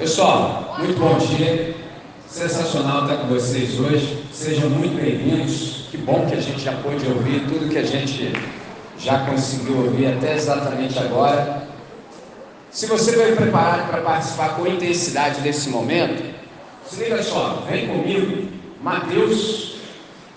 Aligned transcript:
Pessoal, 0.00 0.76
muito 0.78 0.98
bom 0.98 1.18
dia. 1.18 1.76
Sensacional 2.26 3.02
estar 3.02 3.18
com 3.18 3.26
vocês 3.26 3.78
hoje. 3.78 4.24
Sejam 4.32 4.70
muito 4.70 4.96
bem-vindos. 4.96 5.88
Que 5.90 5.98
bom 5.98 6.26
que 6.26 6.36
a 6.36 6.40
gente 6.40 6.58
já 6.58 6.72
pôde 6.72 7.06
ouvir 7.06 7.46
tudo 7.46 7.68
que 7.68 7.76
a 7.76 7.84
gente 7.84 8.32
já 8.96 9.26
conseguiu 9.26 9.76
ouvir 9.76 10.06
até 10.06 10.36
exatamente 10.36 10.98
agora. 10.98 11.68
Se 12.70 12.86
você 12.86 13.14
veio 13.14 13.36
preparado 13.36 13.90
para 13.90 14.00
participar 14.00 14.56
com 14.56 14.66
intensidade 14.66 15.42
desse 15.42 15.68
momento, 15.68 16.34
se 16.86 17.04
liga 17.04 17.22
só, 17.22 17.62
vem 17.68 17.86
comigo, 17.88 18.48
Mateus, 18.82 19.76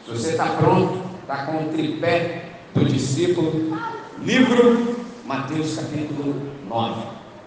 se 0.05 0.11
você 0.11 0.32
está 0.32 0.45
pronto, 0.57 1.00
está 1.21 1.45
com 1.45 1.64
o 1.64 1.70
tripé 1.70 2.50
do 2.75 2.84
discípulo, 2.84 3.80
livro 4.21 4.98
Mateus 5.25 5.77
capítulo 5.77 6.36
9. 6.68 7.02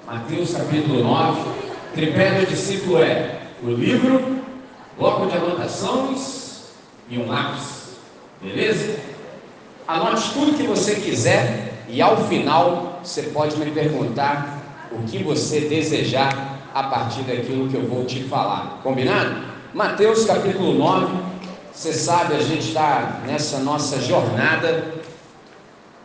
Mateus 0.06 0.54
capítulo 0.54 1.02
9, 1.02 1.65
tripé 1.96 2.30
do 2.32 2.46
discípulo 2.46 3.02
é 3.02 3.40
o 3.62 3.70
livro, 3.70 4.36
bloco 4.98 5.26
de 5.26 5.36
anotações 5.36 6.66
e 7.08 7.18
um 7.18 7.26
lápis. 7.26 7.96
Beleza? 8.40 8.96
Anote 9.88 10.30
tudo 10.34 10.58
que 10.58 10.64
você 10.64 10.96
quiser 10.96 11.72
e 11.88 12.02
ao 12.02 12.28
final 12.28 13.00
você 13.02 13.22
pode 13.22 13.56
me 13.56 13.70
perguntar 13.70 14.60
o 14.92 15.04
que 15.04 15.22
você 15.22 15.60
desejar 15.60 16.60
a 16.74 16.82
partir 16.82 17.22
daquilo 17.22 17.70
que 17.70 17.76
eu 17.76 17.86
vou 17.86 18.04
te 18.04 18.22
falar. 18.24 18.80
Combinado? 18.82 19.46
Mateus 19.72 20.26
capítulo 20.26 20.74
9. 20.74 21.24
Você 21.72 21.94
sabe, 21.94 22.34
a 22.34 22.40
gente 22.40 22.68
está 22.68 23.20
nessa 23.26 23.58
nossa 23.60 24.00
jornada 24.00 24.94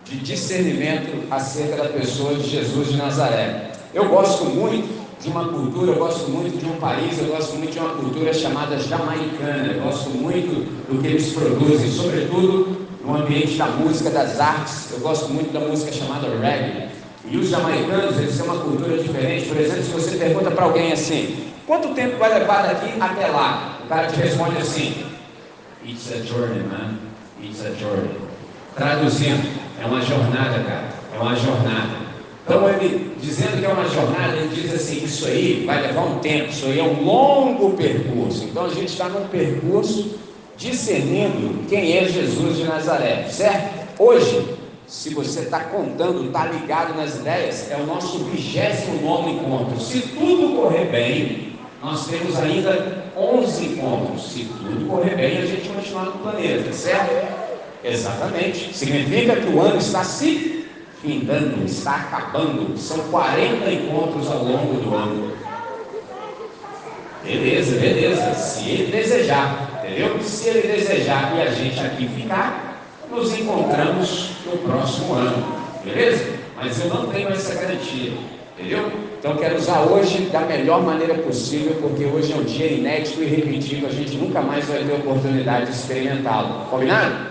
de 0.05 0.17
discernimento 0.17 1.27
acerca 1.30 1.83
da 1.83 1.89
pessoa 1.89 2.35
de 2.35 2.47
Jesus 2.47 2.89
de 2.89 2.97
Nazaré. 2.97 3.71
Eu 3.94 4.08
gosto 4.08 4.45
muito 4.45 5.00
de 5.21 5.30
uma 5.30 5.45
cultura, 5.45 5.91
eu 5.91 5.98
gosto 5.98 6.30
muito 6.31 6.57
de 6.57 6.66
um 6.66 6.77
país, 6.77 7.20
eu 7.20 7.25
gosto 7.25 7.55
muito 7.55 7.71
de 7.71 7.80
uma 7.80 7.89
cultura 7.89 8.34
chamada 8.34 8.77
jamaicana, 8.80 9.73
eu 9.73 9.83
gosto 9.83 10.09
muito 10.09 10.66
do 10.91 11.00
que 11.00 11.08
eles 11.08 11.31
produzem, 11.33 11.91
sobretudo 11.91 12.88
no 13.05 13.16
ambiente 13.16 13.55
da 13.55 13.67
música, 13.67 14.09
das 14.09 14.39
artes, 14.39 14.92
eu 14.92 14.99
gosto 14.99 15.30
muito 15.30 15.53
da 15.53 15.59
música 15.59 15.92
chamada 15.92 16.27
reggae. 16.27 16.89
E 17.30 17.38
os 17.38 17.49
jamaicanos, 17.49 18.17
eles 18.17 18.36
têm 18.36 18.45
uma 18.45 18.58
cultura 18.58 18.97
diferente, 18.97 19.47
por 19.47 19.58
exemplo, 19.58 19.83
se 19.83 19.92
você 19.92 20.17
pergunta 20.17 20.49
para 20.49 20.66
alguém 20.66 20.92
assim, 20.92 21.52
quanto 21.67 21.94
tempo 21.94 22.17
vai 22.17 22.33
levar 22.39 22.64
daqui 22.64 22.92
até 22.99 23.27
lá? 23.27 23.80
O 23.86 23.88
cara 23.88 24.08
te 24.08 24.16
responde 24.19 24.58
assim, 24.58 25.05
It's 25.86 26.11
a 26.11 26.23
journey, 26.23 26.64
man, 26.64 26.97
it's 27.44 27.61
a 27.64 27.73
journey. 27.73 28.11
Traduzindo, 28.75 29.47
é 29.80 29.86
uma 29.86 30.02
jornada, 30.02 30.64
cara, 30.64 30.89
é 31.14 31.19
uma 31.19 31.36
jornada. 31.36 32.11
Então, 32.44 32.67
ele, 32.70 33.16
dizendo 33.22 33.59
que 33.59 33.66
é 33.66 33.70
uma 33.70 33.88
jornada, 33.88 34.36
ele 34.36 34.50
diz 34.53 34.73
assim: 34.73 35.03
Isso 35.03 35.28
aí 35.28 35.64
vai 35.66 35.81
levar 35.81 36.02
um 36.02 36.20
tempo, 36.20 36.50
isso 36.50 36.66
aí 36.66 36.80
é 36.80 36.83
um 36.83 37.03
longo 37.03 37.72
percurso. 37.72 38.44
Então, 38.45 38.66
a 38.66 38.70
gente 38.70 38.88
está 38.88 39.08
num 39.08 39.28
percurso 39.28 40.20
discernindo 40.58 41.67
quem 41.67 41.98
é 41.98 42.06
Jesus 42.06 42.58
de 42.58 42.64
Nazaré, 42.64 43.28
certo? 43.30 43.81
Hoje, 44.00 44.56
se 44.88 45.14
você 45.14 45.42
está 45.42 45.61
contando, 45.61 46.25
está 46.25 46.45
ligado 46.45 46.95
nas 46.95 47.16
ideias, 47.16 47.72
é 47.72 47.78
o 47.78 47.86
nosso 47.86 48.20
29 48.25 49.30
encontro. 49.30 49.80
Se 49.80 50.02
tudo 50.02 50.55
correr 50.55 50.86
bem, 50.86 51.53
nós 51.81 52.08
temos 52.08 52.38
ainda 52.38 53.05
11 53.16 53.66
encontros. 53.66 54.31
Se 54.31 54.45
tudo 54.45 54.88
correr 54.88 55.16
bem, 55.16 55.38
a 55.38 55.45
gente 55.45 55.70
continuar 55.70 56.05
no 56.05 56.11
planeta, 56.14 56.73
certo? 56.73 57.26
Exatamente. 57.83 58.76
Significa 58.76 59.36
que 59.38 59.48
o 59.48 59.61
ano 59.61 59.78
está 59.78 60.03
se 60.03 60.50
findando, 61.02 61.66
está 61.66 61.95
acabando. 61.95 62.77
São 62.77 62.99
40 63.09 63.71
encontros 63.71 64.31
ao 64.31 64.44
longo 64.44 64.81
do 64.81 64.95
ano. 64.95 65.31
Beleza, 67.23 67.80
beleza. 67.80 68.33
Se 68.33 68.69
ele 68.69 68.91
desejar, 68.91 69.81
entendeu? 69.83 70.21
Se 70.21 70.49
ele 70.49 70.67
desejar 70.67 71.35
e 71.35 71.41
a 71.41 71.52
gente 71.52 71.80
aqui 71.80 72.08
ficar, 72.08 72.83
nos 73.09 73.37
encontramos 73.37 74.31
no 74.45 74.58
próximo 74.59 75.14
ano. 75.14 75.45
Beleza? 75.83 76.39
Mas 76.55 76.80
eu 76.80 76.89
não 76.89 77.08
tenho 77.08 77.30
essa 77.30 77.55
garantia. 77.55 78.14
Entendeu? 78.58 78.92
Então 79.17 79.36
quero 79.37 79.58
usar 79.58 79.81
hoje 79.81 80.30
da 80.31 80.42
melhor 80.42 80.83
maneira 80.83 81.15
possível, 81.15 81.76
porque 81.81 82.05
hoje 82.05 82.33
é 82.33 82.36
um 82.36 82.43
dia 82.43 82.67
inédito 82.67 83.21
e 83.21 83.26
repetido, 83.26 83.87
a 83.87 83.89
gente 83.89 84.17
nunca 84.17 84.42
mais 84.42 84.65
vai 84.65 84.83
ter 84.83 84.93
oportunidade 84.93 85.67
de 85.67 85.71
experimentá-lo. 85.71 86.65
Combinado? 86.70 87.30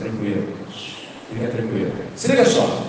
Tranquilo. 0.00 0.48
Fica 1.30 1.48
tranquilo. 1.48 1.92
Se 2.16 2.28
liga 2.28 2.44
só. 2.46 2.86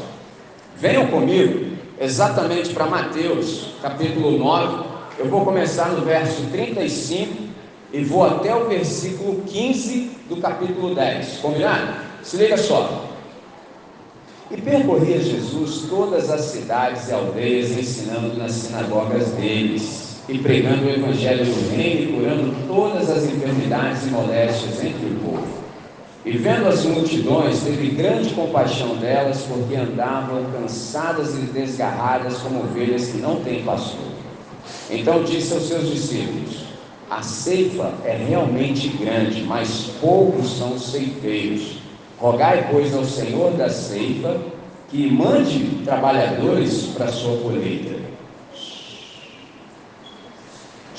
Venham 0.78 1.08
comigo 1.08 1.76
exatamente 2.00 2.74
para 2.74 2.86
Mateus, 2.86 3.74
capítulo 3.82 4.38
9. 4.38 4.86
Eu 5.20 5.26
vou 5.28 5.44
começar 5.44 5.90
no 5.90 6.06
verso 6.06 6.44
35 6.52 7.34
e 7.92 8.02
vou 8.06 8.24
até 8.24 8.56
o 8.56 8.70
versículo 8.70 9.42
15 9.42 10.12
do 10.30 10.38
capítulo 10.38 10.96
10. 10.96 11.40
Combinado? 11.40 11.96
Se 12.24 12.38
liga 12.38 12.56
só. 12.56 13.10
E 14.50 14.62
percorria 14.62 15.20
Jesus 15.20 15.88
todas 15.90 16.30
as 16.30 16.42
cidades 16.42 17.10
e 17.10 17.14
aldeias, 17.14 17.72
ensinando 17.72 18.38
nas 18.38 18.54
sinagogas 18.54 19.32
deles, 19.32 20.22
e 20.30 20.38
pregando 20.40 20.86
o 20.86 20.90
evangelho 20.90 21.44
do 21.44 21.76
reino 21.76 22.02
e 22.04 22.14
curando 22.14 22.68
todas 22.68 23.10
as 23.10 23.26
enfermidades 23.26 24.08
e 24.08 24.10
moléstias 24.12 24.84
entre 24.84 25.08
o 25.08 25.20
povo. 25.20 25.61
E 26.24 26.38
vendo 26.38 26.68
as 26.68 26.86
multidões, 26.86 27.64
teve 27.64 27.90
grande 27.90 28.34
compaixão 28.36 28.96
delas, 28.98 29.42
porque 29.48 29.76
andavam 29.76 30.46
cansadas 30.52 31.34
e 31.34 31.42
desgarradas 31.48 32.38
como 32.38 32.60
ovelhas 32.60 33.08
que 33.08 33.18
não 33.18 33.42
têm 33.42 33.64
pastor. 33.64 34.12
Então 34.90 35.24
disse 35.24 35.54
aos 35.54 35.68
seus 35.68 35.90
discípulos: 35.90 36.66
A 37.10 37.24
ceifa 37.24 37.92
é 38.06 38.16
realmente 38.16 38.90
grande, 38.90 39.42
mas 39.42 39.90
poucos 40.00 40.58
são 40.58 40.74
os 40.74 40.92
ceifeiros. 40.92 41.78
Rogai, 42.20 42.68
pois, 42.72 42.96
ao 42.96 43.04
Senhor 43.04 43.54
da 43.54 43.68
ceifa 43.68 44.38
que 44.90 45.10
mande 45.10 45.84
trabalhadores 45.84 46.88
para 46.94 47.06
a 47.06 47.12
sua 47.12 47.38
colheita. 47.38 48.01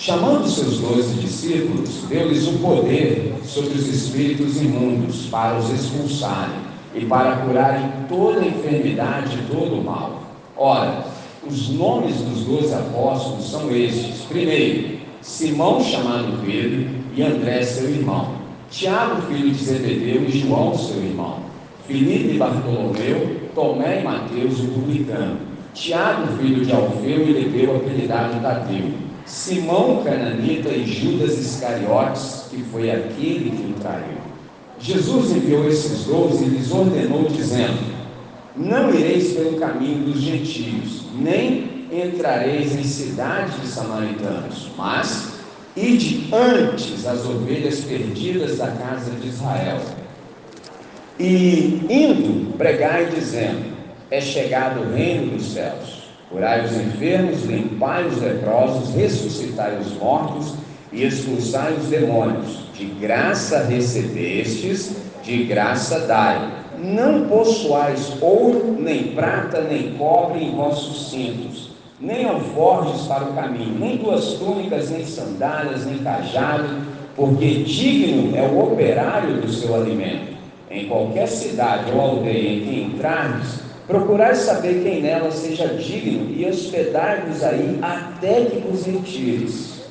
Chamando 0.02 0.48
seus 0.48 0.78
doze 0.78 1.14
discípulos, 1.14 2.02
deu-lhes 2.08 2.48
o 2.48 2.54
poder 2.54 3.34
sobre 3.44 3.74
os 3.74 3.86
espíritos 3.86 4.60
imundos 4.60 5.26
para 5.26 5.56
os 5.56 5.70
expulsarem 5.70 6.58
e 6.92 7.04
para 7.04 7.36
curarem 7.36 7.88
toda 8.08 8.44
enfermidade 8.44 9.38
e 9.38 9.54
todo 9.54 9.76
o 9.76 9.84
mal. 9.84 10.24
Ora, 10.56 11.04
os 11.48 11.68
nomes 11.68 12.16
dos 12.16 12.40
doze 12.40 12.74
apóstolos 12.74 13.48
são 13.48 13.70
estes: 13.70 14.22
primeiro, 14.22 14.98
Simão, 15.20 15.80
chamado 15.80 16.44
Pedro, 16.44 16.84
e 17.14 17.22
André, 17.22 17.62
seu 17.62 17.88
irmão, 17.88 18.32
Tiago, 18.72 19.22
filho 19.28 19.52
de 19.52 19.64
Zebedeu, 19.64 20.24
e 20.24 20.36
João, 20.36 20.76
seu 20.76 20.96
irmão, 20.96 21.44
Filipe 21.86 22.38
Bartolomeu, 22.38 23.36
Tomé 23.54 24.00
e 24.00 24.02
Mateus, 24.02 24.58
o 24.58 24.66
publicano, 24.66 25.36
Tiago, 25.72 26.26
filho 26.38 26.64
de 26.64 26.72
Alfeu, 26.72 27.24
e 27.24 27.32
Lebeu, 27.34 27.76
apelidado 27.76 28.42
Tadeu. 28.42 29.11
Simão 29.26 30.02
Cananita 30.02 30.68
e 30.70 30.86
Judas 30.86 31.38
Iscariotes, 31.38 32.46
que 32.50 32.62
foi 32.64 32.90
aquele 32.90 33.50
que 33.50 33.72
o 33.72 33.80
traiu. 33.80 34.18
Jesus 34.78 35.30
enviou 35.30 35.68
esses 35.68 36.04
doze 36.04 36.44
e 36.44 36.48
lhes 36.48 36.72
ordenou, 36.72 37.28
dizendo: 37.28 37.78
Não 38.56 38.92
ireis 38.92 39.32
pelo 39.32 39.58
caminho 39.58 40.04
dos 40.04 40.20
gentios, 40.20 41.04
nem 41.14 41.86
entrareis 41.92 42.74
em 42.74 42.82
cidades 42.82 43.60
de 43.60 43.68
samaritanos, 43.68 44.70
mas 44.76 45.34
ide 45.76 46.28
antes 46.32 47.06
as 47.06 47.24
ovelhas 47.24 47.80
perdidas 47.80 48.58
da 48.58 48.68
casa 48.68 49.12
de 49.12 49.28
Israel. 49.28 49.80
E 51.18 51.80
indo, 51.88 52.56
pregai 52.56 53.06
dizendo: 53.06 53.72
É 54.10 54.20
chegado 54.20 54.80
o 54.80 54.94
reino 54.94 55.36
dos 55.36 55.52
céus. 55.52 55.91
Curai 56.32 56.64
os 56.64 56.72
enfermos, 56.72 57.44
limpai 57.44 58.06
os 58.06 58.22
leprosos, 58.22 58.94
ressuscitai 58.94 59.76
os 59.78 59.92
mortos 59.98 60.54
e 60.90 61.04
expulsai 61.04 61.74
os 61.74 61.88
demônios. 61.88 62.64
De 62.74 62.86
graça 62.86 63.64
recebestes, 63.64 64.96
de 65.22 65.44
graça 65.44 66.00
dai. 66.06 66.50
Não 66.78 67.28
possuais 67.28 68.16
ouro, 68.22 68.78
nem 68.80 69.12
prata, 69.14 69.60
nem 69.60 69.92
cobre 69.92 70.42
em 70.42 70.56
vossos 70.56 71.10
cintos, 71.10 71.70
nem 72.00 72.24
alforjes 72.24 73.02
para 73.02 73.24
o 73.24 73.34
caminho, 73.34 73.78
nem 73.78 73.98
duas 73.98 74.32
túnicas, 74.32 74.90
nem 74.90 75.04
sandálias, 75.04 75.84
nem 75.84 75.98
cajado, 75.98 76.66
porque 77.14 77.62
digno 77.62 78.34
é 78.34 78.42
o 78.42 78.72
operário 78.72 79.34
do 79.34 79.52
seu 79.52 79.74
alimento. 79.74 80.32
Em 80.70 80.88
qualquer 80.88 81.28
cidade 81.28 81.92
ou 81.92 82.00
aldeia 82.00 82.54
em 82.54 82.60
que 82.60 82.80
entrardes, 82.80 83.61
Procurai 83.92 84.34
saber 84.34 84.82
quem 84.82 85.02
nela 85.02 85.30
seja 85.30 85.66
digno 85.66 86.34
e 86.34 86.48
hospedai-vos 86.48 87.44
aí 87.44 87.78
até 87.82 88.46
que 88.46 88.56
vos 88.60 88.86
retires. 88.86 89.82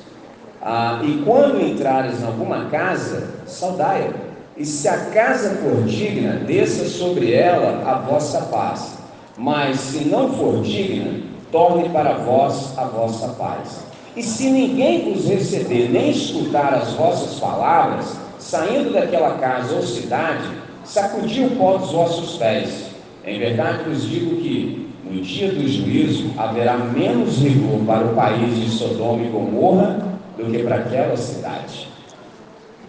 Ah, 0.60 1.00
e 1.04 1.22
quando 1.24 1.64
entrares 1.64 2.20
em 2.20 2.26
alguma 2.26 2.64
casa, 2.64 3.28
saudai-a. 3.46 4.10
E 4.56 4.66
se 4.66 4.88
a 4.88 5.06
casa 5.12 5.50
for 5.50 5.84
digna, 5.84 6.32
desça 6.44 6.84
sobre 6.86 7.32
ela 7.32 7.88
a 7.88 8.00
vossa 8.00 8.40
paz. 8.40 8.98
Mas 9.38 9.78
se 9.78 10.08
não 10.08 10.32
for 10.32 10.62
digna, 10.62 11.20
torne 11.52 11.88
para 11.90 12.14
vós 12.14 12.76
a 12.76 12.86
vossa 12.86 13.28
paz. 13.28 13.84
E 14.16 14.22
se 14.24 14.50
ninguém 14.50 15.12
vos 15.12 15.28
receber 15.28 15.88
nem 15.92 16.10
escutar 16.10 16.74
as 16.74 16.94
vossas 16.94 17.38
palavras, 17.38 18.16
saindo 18.40 18.92
daquela 18.92 19.38
casa 19.38 19.76
ou 19.76 19.82
cidade, 19.84 20.50
sacudi 20.82 21.44
o 21.44 21.50
pó 21.50 21.76
dos 21.76 21.92
vossos 21.92 22.36
pés. 22.36 22.91
Em 23.24 23.38
verdade 23.38 23.84
vos 23.88 24.08
digo 24.08 24.36
que, 24.36 24.90
no 25.04 25.20
dia 25.20 25.52
do 25.52 25.68
juízo, 25.68 26.32
haverá 26.36 26.76
menos 26.76 27.38
rigor 27.38 27.80
para 27.86 28.06
o 28.06 28.14
país 28.14 28.56
de 28.56 28.68
Sodoma 28.70 29.22
e 29.24 29.28
Gomorra 29.28 30.18
do 30.36 30.50
que 30.50 30.62
para 30.62 30.76
aquela 30.76 31.16
cidade. 31.16 31.88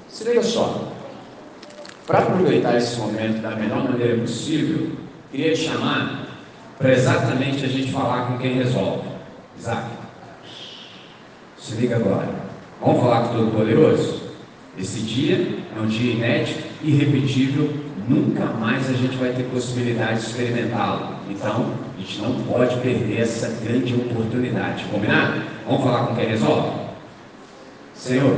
Se 0.08 0.24
liga 0.24 0.42
só, 0.42 0.92
para 2.08 2.20
aproveitar 2.20 2.78
esse 2.78 3.00
momento 3.00 3.42
da 3.42 3.56
melhor 3.56 3.90
maneira 3.90 4.18
possível, 4.18 4.92
queria 5.32 5.54
te 5.54 5.60
chamar 5.60 6.28
para 6.78 6.92
exatamente 6.92 7.64
a 7.66 7.68
gente 7.68 7.92
falar 7.92 8.28
com 8.28 8.38
quem 8.38 8.56
resolve. 8.56 9.08
Isaac, 9.58 9.88
se 11.58 11.76
liga 11.76 11.96
agora. 11.96 12.30
Vamos 12.82 13.02
falar 13.02 13.28
com 13.28 13.36
o 13.36 13.38
Todo-Poderoso? 13.38 14.22
Esse 14.78 15.00
dia 15.02 15.60
é 15.76 15.80
um 15.80 15.86
dia 15.86 16.14
inédito, 16.14 16.64
irrepetível, 16.84 17.72
nunca 18.08 18.46
mais 18.46 18.90
a 18.90 18.94
gente 18.94 19.16
vai 19.18 19.32
ter 19.32 19.44
possibilidade 19.44 20.20
de 20.20 20.28
experimentá-lo. 20.28 21.16
Então, 21.30 21.74
a 21.96 22.02
gente 22.02 22.22
não 22.22 22.36
pode 22.44 22.78
perder 22.78 23.22
essa 23.22 23.48
grande 23.64 23.94
oportunidade. 23.96 24.86
Combinado? 24.86 25.42
Vamos 25.66 25.84
falar 25.84 26.08
com 26.08 26.16
quem 26.16 26.28
resolve? 26.28 26.84
Senhor, 27.94 28.36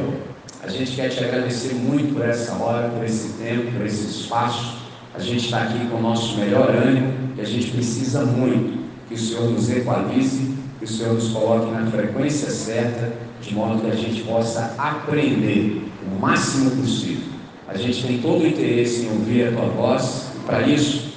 a 0.61 0.67
gente 0.67 0.95
quer 0.95 1.09
te 1.09 1.23
agradecer 1.23 1.73
muito 1.73 2.13
por 2.13 2.25
essa 2.25 2.53
hora, 2.53 2.89
por 2.89 3.03
esse 3.03 3.33
tempo, 3.33 3.71
por 3.71 3.85
esse 3.85 4.21
espaço. 4.21 4.77
A 5.13 5.19
gente 5.19 5.45
está 5.45 5.63
aqui 5.63 5.87
com 5.87 5.97
o 5.97 6.01
nosso 6.01 6.37
melhor 6.37 6.69
ânimo 6.69 7.13
e 7.37 7.41
a 7.41 7.45
gente 7.45 7.71
precisa 7.71 8.25
muito 8.25 8.83
que 9.07 9.13
o 9.13 9.17
Senhor 9.17 9.49
nos 9.49 9.69
equalize, 9.69 10.55
que 10.79 10.85
o 10.85 10.87
Senhor 10.87 11.13
nos 11.13 11.29
coloque 11.29 11.71
na 11.71 11.85
frequência 11.85 12.49
certa, 12.49 13.13
de 13.41 13.53
modo 13.53 13.81
que 13.81 13.91
a 13.91 13.95
gente 13.95 14.23
possa 14.23 14.75
aprender 14.77 15.89
o 16.05 16.19
máximo 16.19 16.71
possível. 16.71 17.34
A 17.67 17.75
gente 17.77 18.05
tem 18.05 18.19
todo 18.19 18.43
o 18.43 18.47
interesse 18.47 19.05
em 19.05 19.09
ouvir 19.09 19.47
a 19.47 19.51
tua 19.51 19.65
voz, 19.69 20.31
e 20.35 20.39
para 20.45 20.61
isso 20.67 21.13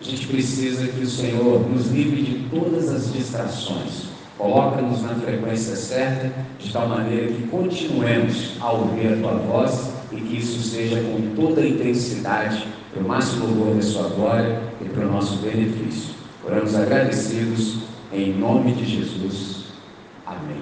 a 0.00 0.04
gente 0.04 0.26
precisa 0.26 0.88
que 0.88 1.00
o 1.00 1.06
Senhor 1.06 1.70
nos 1.70 1.92
livre 1.92 2.22
de 2.22 2.48
todas 2.50 2.90
as 2.90 3.12
distrações. 3.12 4.10
Coloca-nos 4.36 5.02
na 5.02 5.14
frequência 5.14 5.76
certa, 5.76 6.32
de 6.58 6.72
tal 6.72 6.88
maneira 6.88 7.28
que 7.28 7.46
continuemos 7.46 8.56
a 8.60 8.72
ouvir 8.72 9.12
a 9.12 9.16
tua 9.16 9.34
voz 9.34 9.92
e 10.10 10.16
que 10.16 10.38
isso 10.38 10.60
seja 10.60 11.00
com 11.00 11.36
toda 11.36 11.60
a 11.60 11.66
intensidade, 11.68 12.66
para 12.92 13.02
o 13.02 13.06
máximo 13.06 13.46
louvor 13.46 13.76
da 13.76 13.82
sua 13.82 14.08
glória 14.08 14.60
e 14.80 14.84
para 14.86 15.06
o 15.06 15.12
nosso 15.12 15.36
benefício. 15.36 16.14
Oramos 16.44 16.74
agradecidos 16.74 17.78
em 18.12 18.34
nome 18.34 18.72
de 18.72 18.84
Jesus. 18.84 19.66
Amém. 20.26 20.60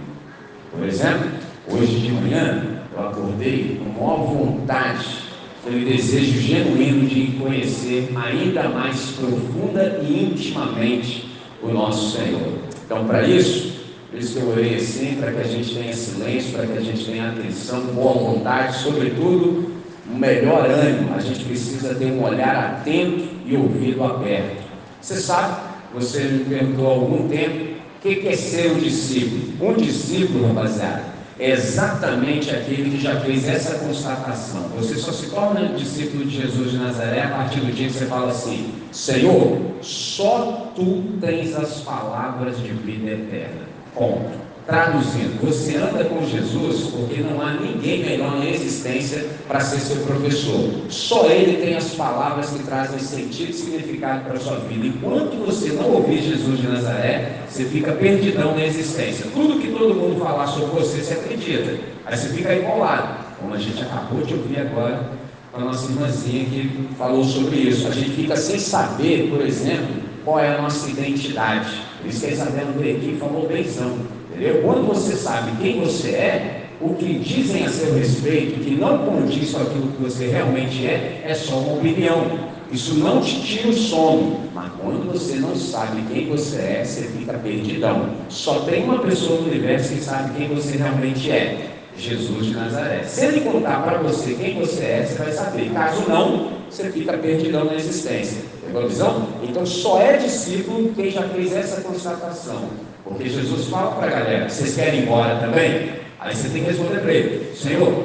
Por 0.70 0.86
exemplo, 0.86 1.30
hoje 1.66 2.00
de 2.00 2.12
manhã 2.12 2.82
eu 2.92 3.08
acordei 3.08 3.80
com 3.82 3.98
maior 3.98 4.26
vontade, 4.26 5.29
foi 5.62 5.74
um 5.74 5.84
desejo 5.84 6.40
genuíno 6.40 7.06
de 7.06 7.38
conhecer 7.38 8.10
ainda 8.16 8.68
mais 8.68 9.10
profunda 9.10 10.00
e 10.02 10.30
intimamente 10.32 11.28
o 11.62 11.68
nosso 11.68 12.16
Senhor. 12.16 12.54
Então, 12.84 13.04
para 13.06 13.26
isso, 13.26 13.74
por 14.10 14.18
isso 14.18 14.34
que 14.34 14.40
eu 14.40 14.48
orei 14.48 14.76
assim, 14.76 15.16
para 15.20 15.32
que 15.32 15.40
a 15.40 15.44
gente 15.44 15.74
tenha 15.74 15.92
silêncio, 15.92 16.52
para 16.52 16.66
que 16.66 16.78
a 16.78 16.80
gente 16.80 17.04
tenha 17.04 17.28
atenção, 17.28 17.82
boa 17.94 18.14
vontade, 18.14 18.78
sobretudo, 18.78 19.70
um 20.10 20.16
melhor 20.16 20.68
ânimo. 20.68 21.14
A 21.14 21.20
gente 21.20 21.44
precisa 21.44 21.94
ter 21.94 22.06
um 22.06 22.24
olhar 22.24 22.56
atento 22.56 23.28
e 23.46 23.54
ouvido 23.54 24.02
aberto. 24.02 24.62
Você 25.00 25.16
sabe, 25.16 25.60
você 25.94 26.24
me 26.24 26.44
perguntou 26.44 26.86
há 26.86 26.90
algum 26.90 27.28
tempo, 27.28 27.70
o 27.98 28.00
que 28.00 28.26
é 28.26 28.34
ser 28.34 28.72
um 28.72 28.78
discípulo? 28.78 29.70
Um 29.70 29.74
discípulo, 29.74 30.48
rapaziada, 30.48 31.04
é 31.40 31.52
exatamente 31.52 32.50
aquele 32.50 32.90
que 32.90 33.02
já 33.02 33.18
fez 33.20 33.48
essa 33.48 33.78
constatação. 33.78 34.68
Você 34.76 34.96
só 34.96 35.10
se 35.10 35.30
torna 35.30 35.68
discípulo 35.68 36.26
de 36.26 36.42
Jesus 36.42 36.72
de 36.72 36.76
Nazaré 36.76 37.22
a 37.22 37.28
partir 37.30 37.60
do 37.60 37.72
dia 37.72 37.86
que 37.86 37.94
você 37.94 38.04
fala 38.04 38.30
assim: 38.30 38.74
Senhor, 38.92 39.58
só 39.80 40.70
tu 40.76 41.04
tens 41.18 41.56
as 41.56 41.80
palavras 41.80 42.58
de 42.58 42.68
vida 42.68 43.12
eterna. 43.12 43.62
Ponto. 43.94 44.49
Traduzindo, 44.70 45.40
você 45.42 45.76
anda 45.78 46.04
com 46.04 46.24
Jesus 46.24 46.92
porque 46.92 47.20
não 47.22 47.42
há 47.42 47.54
ninguém 47.54 48.04
melhor 48.04 48.38
na 48.38 48.48
existência 48.48 49.26
para 49.48 49.58
ser 49.58 49.80
seu 49.80 49.96
professor. 50.04 50.70
Só 50.88 51.26
Ele 51.26 51.60
tem 51.60 51.74
as 51.74 51.88
palavras 51.96 52.50
que 52.50 52.62
trazem 52.62 53.00
sentido 53.00 53.50
e 53.50 53.52
significado 53.52 54.26
para 54.26 54.34
a 54.34 54.40
sua 54.40 54.58
vida. 54.60 54.86
Enquanto 54.86 55.44
você 55.44 55.70
não 55.70 55.90
ouvir 55.90 56.22
Jesus 56.22 56.60
de 56.60 56.68
Nazaré, 56.68 57.40
você 57.48 57.64
fica 57.64 57.90
perdidão 57.90 58.54
na 58.54 58.64
existência. 58.64 59.26
Tudo 59.34 59.58
que 59.58 59.72
todo 59.72 59.92
mundo 59.92 60.20
falar 60.20 60.46
sobre 60.46 60.70
você, 60.80 61.02
você 61.02 61.14
acredita. 61.14 61.76
Aí 62.06 62.16
você 62.16 62.28
fica 62.28 62.54
enrolado. 62.54 63.24
Como 63.40 63.52
a 63.52 63.58
gente 63.58 63.82
acabou 63.82 64.22
de 64.22 64.34
ouvir 64.34 64.60
agora 64.60 65.10
com 65.50 65.60
a 65.60 65.64
nossa 65.64 65.90
irmãzinha 65.90 66.44
que 66.44 66.88
falou 66.96 67.24
sobre 67.24 67.56
isso. 67.56 67.88
A 67.88 67.90
gente 67.90 68.10
fica 68.10 68.36
sem 68.36 68.60
saber, 68.60 69.30
por 69.30 69.44
exemplo, 69.44 69.96
qual 70.24 70.38
é 70.38 70.54
a 70.54 70.62
nossa 70.62 70.88
identidade. 70.88 71.89
Isso 72.06 72.20
que 72.20 72.26
a 72.26 72.30
Isabela 72.30 72.72
veio 72.78 72.96
aqui 72.96 73.16
falou 73.18 73.48
benzão. 73.48 73.98
Entendeu? 74.30 74.62
Quando 74.62 74.86
você 74.86 75.16
sabe 75.16 75.52
quem 75.60 75.80
você 75.80 76.10
é, 76.10 76.66
o 76.80 76.94
que 76.94 77.18
dizem 77.18 77.66
a 77.66 77.68
seu 77.68 77.94
respeito, 77.94 78.60
que 78.60 78.70
não 78.70 78.98
condiz 78.98 79.52
com 79.52 79.62
aquilo 79.62 79.88
que 79.88 80.02
você 80.02 80.28
realmente 80.28 80.86
é, 80.86 81.24
é 81.26 81.34
só 81.34 81.56
uma 81.58 81.74
opinião. 81.74 82.50
Isso 82.72 82.94
não 82.94 83.20
te 83.20 83.40
tira 83.42 83.68
o 83.68 83.72
sono. 83.72 84.40
Mas 84.54 84.70
quando 84.80 85.12
você 85.12 85.36
não 85.36 85.54
sabe 85.54 86.02
quem 86.10 86.28
você 86.28 86.56
é, 86.56 86.84
você 86.84 87.02
fica 87.02 87.34
perdidão. 87.34 88.10
Só 88.28 88.60
tem 88.60 88.84
uma 88.84 89.00
pessoa 89.00 89.40
no 89.40 89.48
universo 89.48 89.94
que 89.94 90.00
sabe 90.00 90.36
quem 90.36 90.48
você 90.48 90.76
realmente 90.76 91.30
é. 91.30 91.70
Jesus 91.96 92.46
de 92.46 92.54
Nazaré. 92.54 93.02
Se 93.02 93.26
ele 93.26 93.40
contar 93.40 93.82
para 93.82 93.98
você 93.98 94.34
quem 94.34 94.58
você 94.58 94.82
é, 94.84 95.06
você 95.06 95.22
vai 95.22 95.32
saber. 95.32 95.70
Caso 95.72 96.08
não, 96.08 96.59
você 96.70 96.90
fica 96.90 97.18
perdidão 97.18 97.64
na 97.64 97.74
existência. 97.74 98.42
Pegou 98.64 98.84
a 98.84 98.86
visão? 98.86 99.28
Então 99.42 99.66
só 99.66 100.00
é 100.00 100.16
discípulo 100.16 100.92
quem 100.94 101.10
já 101.10 101.22
fez 101.22 101.52
essa 101.52 101.80
constatação. 101.80 102.68
Porque 103.04 103.28
Jesus 103.28 103.68
fala 103.68 103.96
para 103.96 104.06
a 104.06 104.10
galera: 104.10 104.48
vocês 104.48 104.74
querem 104.76 105.00
ir 105.00 105.02
embora 105.04 105.36
também? 105.40 105.90
Aí 106.20 106.34
você 106.34 106.48
tem 106.48 106.62
que 106.62 106.70
responder 106.70 107.00
para 107.00 107.12
ele: 107.12 107.56
Senhor, 107.56 108.04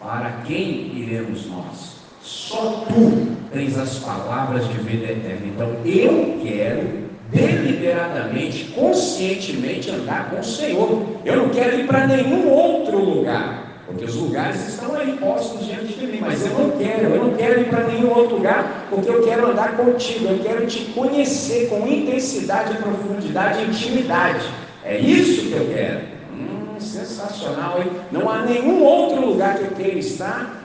para 0.00 0.42
quem 0.46 0.96
iremos 0.96 1.46
nós? 1.46 1.98
Só 2.22 2.86
tu 2.88 3.28
tens 3.52 3.76
as 3.78 3.98
palavras 3.98 4.66
de 4.68 4.78
vida 4.78 5.12
eterna. 5.12 5.46
Então 5.46 5.68
eu 5.84 6.40
quero 6.42 7.08
deliberadamente, 7.30 8.64
conscientemente 8.74 9.90
andar 9.90 10.30
com 10.30 10.40
o 10.40 10.44
Senhor. 10.44 11.06
Eu 11.24 11.36
não 11.36 11.48
quero 11.50 11.78
ir 11.78 11.86
para 11.86 12.06
nenhum 12.06 12.48
outro 12.50 12.98
lugar. 12.98 13.57
Porque 13.88 14.04
os 14.04 14.16
lugares 14.16 14.68
estão 14.68 14.94
aí 14.94 15.16
postos 15.16 15.64
diante 15.64 15.94
de 15.94 16.06
mim, 16.06 16.18
mas 16.20 16.44
eu 16.44 16.52
não 16.52 16.70
quero, 16.72 17.08
eu 17.08 17.24
não 17.24 17.34
quero 17.34 17.60
ir 17.62 17.68
para 17.70 17.84
nenhum 17.84 18.10
outro 18.10 18.36
lugar, 18.36 18.86
porque 18.90 19.08
eu 19.08 19.22
quero 19.22 19.50
andar 19.50 19.78
contigo, 19.78 20.26
eu 20.28 20.38
quero 20.40 20.66
te 20.66 20.84
conhecer 20.92 21.70
com 21.70 21.88
intensidade, 21.88 22.76
profundidade 22.76 23.64
intimidade. 23.64 24.44
É 24.84 24.98
isso 24.98 25.46
que 25.46 25.52
eu 25.52 25.66
quero. 25.72 26.00
Hum, 26.34 26.78
sensacional, 26.78 27.80
hein? 27.80 27.90
Não 28.12 28.28
há 28.28 28.42
nenhum 28.42 28.84
outro 28.84 29.24
lugar 29.24 29.56
que 29.56 29.64
eu 29.64 29.70
queira 29.70 29.98
estar 29.98 30.64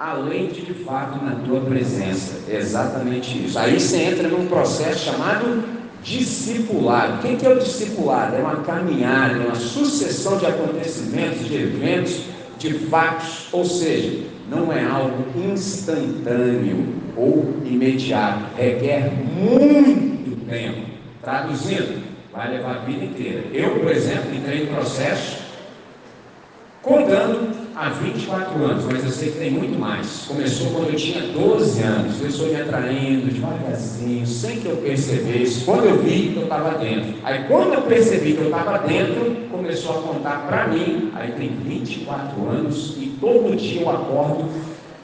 além 0.00 0.46
de 0.46 0.62
de 0.62 0.72
fato 0.72 1.22
na 1.22 1.36
tua 1.36 1.60
presença. 1.60 2.50
Exatamente 2.50 3.44
isso. 3.44 3.58
Aí 3.58 3.78
você 3.78 3.98
entra 3.98 4.26
num 4.26 4.46
processo 4.46 5.04
chamado 5.04 5.81
discipulado. 6.02 7.26
O 7.26 7.36
que 7.36 7.46
é 7.46 7.48
o 7.48 7.58
discipulado? 7.58 8.36
É 8.36 8.40
uma 8.40 8.56
caminhada, 8.56 9.34
é 9.34 9.46
uma 9.46 9.54
sucessão 9.54 10.36
de 10.38 10.46
acontecimentos, 10.46 11.46
de 11.46 11.54
eventos, 11.54 12.20
de 12.58 12.74
fatos, 12.74 13.48
ou 13.52 13.64
seja, 13.64 14.24
não 14.48 14.72
é 14.72 14.84
algo 14.84 15.24
instantâneo 15.36 16.86
ou 17.16 17.54
imediato, 17.64 18.44
requer 18.56 19.12
muito 19.34 20.46
tempo. 20.46 20.86
Traduzindo, 21.22 22.02
vai 22.32 22.50
levar 22.50 22.76
a 22.76 22.78
vida 22.80 23.04
inteira. 23.04 23.44
Eu, 23.52 23.78
por 23.78 23.90
exemplo, 23.90 24.34
entrei 24.34 24.66
no 24.66 24.74
processo 24.74 25.42
contando 26.82 27.61
há 27.74 27.88
24 27.88 28.64
anos, 28.64 28.84
mas 28.84 29.04
eu 29.04 29.10
sei 29.10 29.30
que 29.30 29.38
tem 29.38 29.50
muito 29.50 29.78
mais. 29.78 30.24
Começou 30.26 30.70
quando 30.70 30.90
eu 30.90 30.96
tinha 30.96 31.20
12 31.28 31.82
anos. 31.82 32.20
Eu 32.20 32.28
estou 32.28 32.48
me 32.48 32.60
atraindo 32.60 33.32
devagarzinho, 33.32 34.26
sem 34.26 34.60
que 34.60 34.66
eu 34.66 34.76
percebesse. 34.76 35.64
Quando 35.64 35.84
eu 35.84 36.02
vi 36.02 36.32
que 36.32 36.36
eu 36.36 36.44
estava 36.44 36.78
dentro. 36.78 37.14
Aí 37.22 37.44
quando 37.48 37.74
eu 37.74 37.82
percebi 37.82 38.34
que 38.34 38.40
eu 38.40 38.46
estava 38.46 38.78
dentro, 38.86 39.48
começou 39.50 39.98
a 39.98 40.02
contar 40.02 40.46
para 40.46 40.68
mim. 40.68 41.10
Aí 41.14 41.32
tem 41.32 41.48
24 41.48 42.48
anos 42.48 42.96
e 42.98 43.16
todo 43.20 43.56
dia 43.56 43.82
eu 43.82 43.90
acordo 43.90 44.48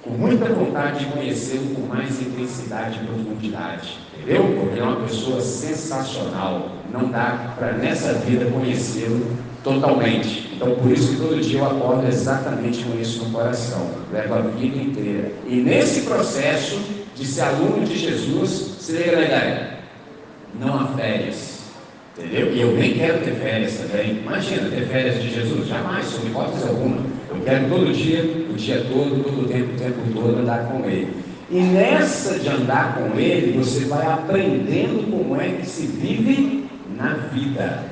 com 0.03 0.11
muita 0.11 0.47
vontade 0.47 1.01
de 1.01 1.07
conhecê-lo 1.07 1.75
com 1.75 1.83
mais 1.83 2.21
intensidade 2.21 3.01
e 3.03 3.07
profundidade. 3.07 4.08
Entendeu? 4.29 4.45
Porque 4.61 4.79
é 4.79 4.83
uma 4.83 4.97
pessoa 4.97 5.41
sensacional. 5.41 6.73
Não 6.93 7.09
dá 7.09 7.55
para 7.59 7.73
nessa 7.73 8.13
vida 8.13 8.45
conhecê-lo 8.51 9.27
totalmente. 9.65 10.51
Então, 10.55 10.75
por 10.75 10.93
isso 10.93 11.13
que 11.13 11.17
todo 11.17 11.41
dia 11.41 11.61
eu 11.61 11.65
acordo 11.65 12.07
exatamente 12.07 12.85
com 12.85 13.01
isso 13.01 13.25
no 13.25 13.31
coração. 13.31 13.89
Levo 14.13 14.35
a 14.35 14.41
vida 14.43 14.77
inteira. 14.77 15.33
E 15.47 15.57
nesse 15.57 16.03
processo 16.03 16.79
de 17.17 17.27
ser 17.27 17.41
aluno 17.41 17.87
de 17.87 17.97
Jesus, 17.97 18.77
se 18.81 18.93
liga 18.93 19.17
na 19.17 19.23
ideia. 19.23 19.79
não 20.61 20.79
há 20.79 20.89
férias. 20.89 21.61
Entendeu? 22.19 22.53
E 22.53 22.61
eu 22.61 22.73
nem 22.75 22.93
quero 22.95 23.25
ter 23.25 23.33
férias 23.33 23.79
também. 23.79 24.19
Imagina 24.19 24.69
ter 24.69 24.89
férias 24.89 25.23
de 25.23 25.33
Jesus, 25.33 25.67
jamais, 25.67 26.05
sob 26.05 26.27
hipótese 26.27 26.69
alguma. 26.69 26.99
Eu 27.31 27.41
quero 27.47 27.67
todo 27.71 27.93
dia, 27.95 28.23
o 28.51 28.53
dia 28.55 28.85
todo, 28.93 29.23
todo 29.23 29.47
o 29.47 29.49
tempo, 29.49 29.73
o 29.73 29.79
tempo 29.79 30.01
todo 30.13 30.39
andar 30.39 30.67
com 30.67 30.85
Ele. 30.85 31.28
E 31.51 31.61
nessa 31.61 32.39
de 32.39 32.49
andar 32.49 32.97
com 32.97 33.19
Ele, 33.19 33.59
você 33.59 33.87
vai 33.87 34.07
aprendendo 34.07 35.11
como 35.11 35.41
é 35.41 35.49
que 35.49 35.67
se 35.67 35.87
vive 35.87 36.69
na 36.97 37.15
vida. 37.33 37.85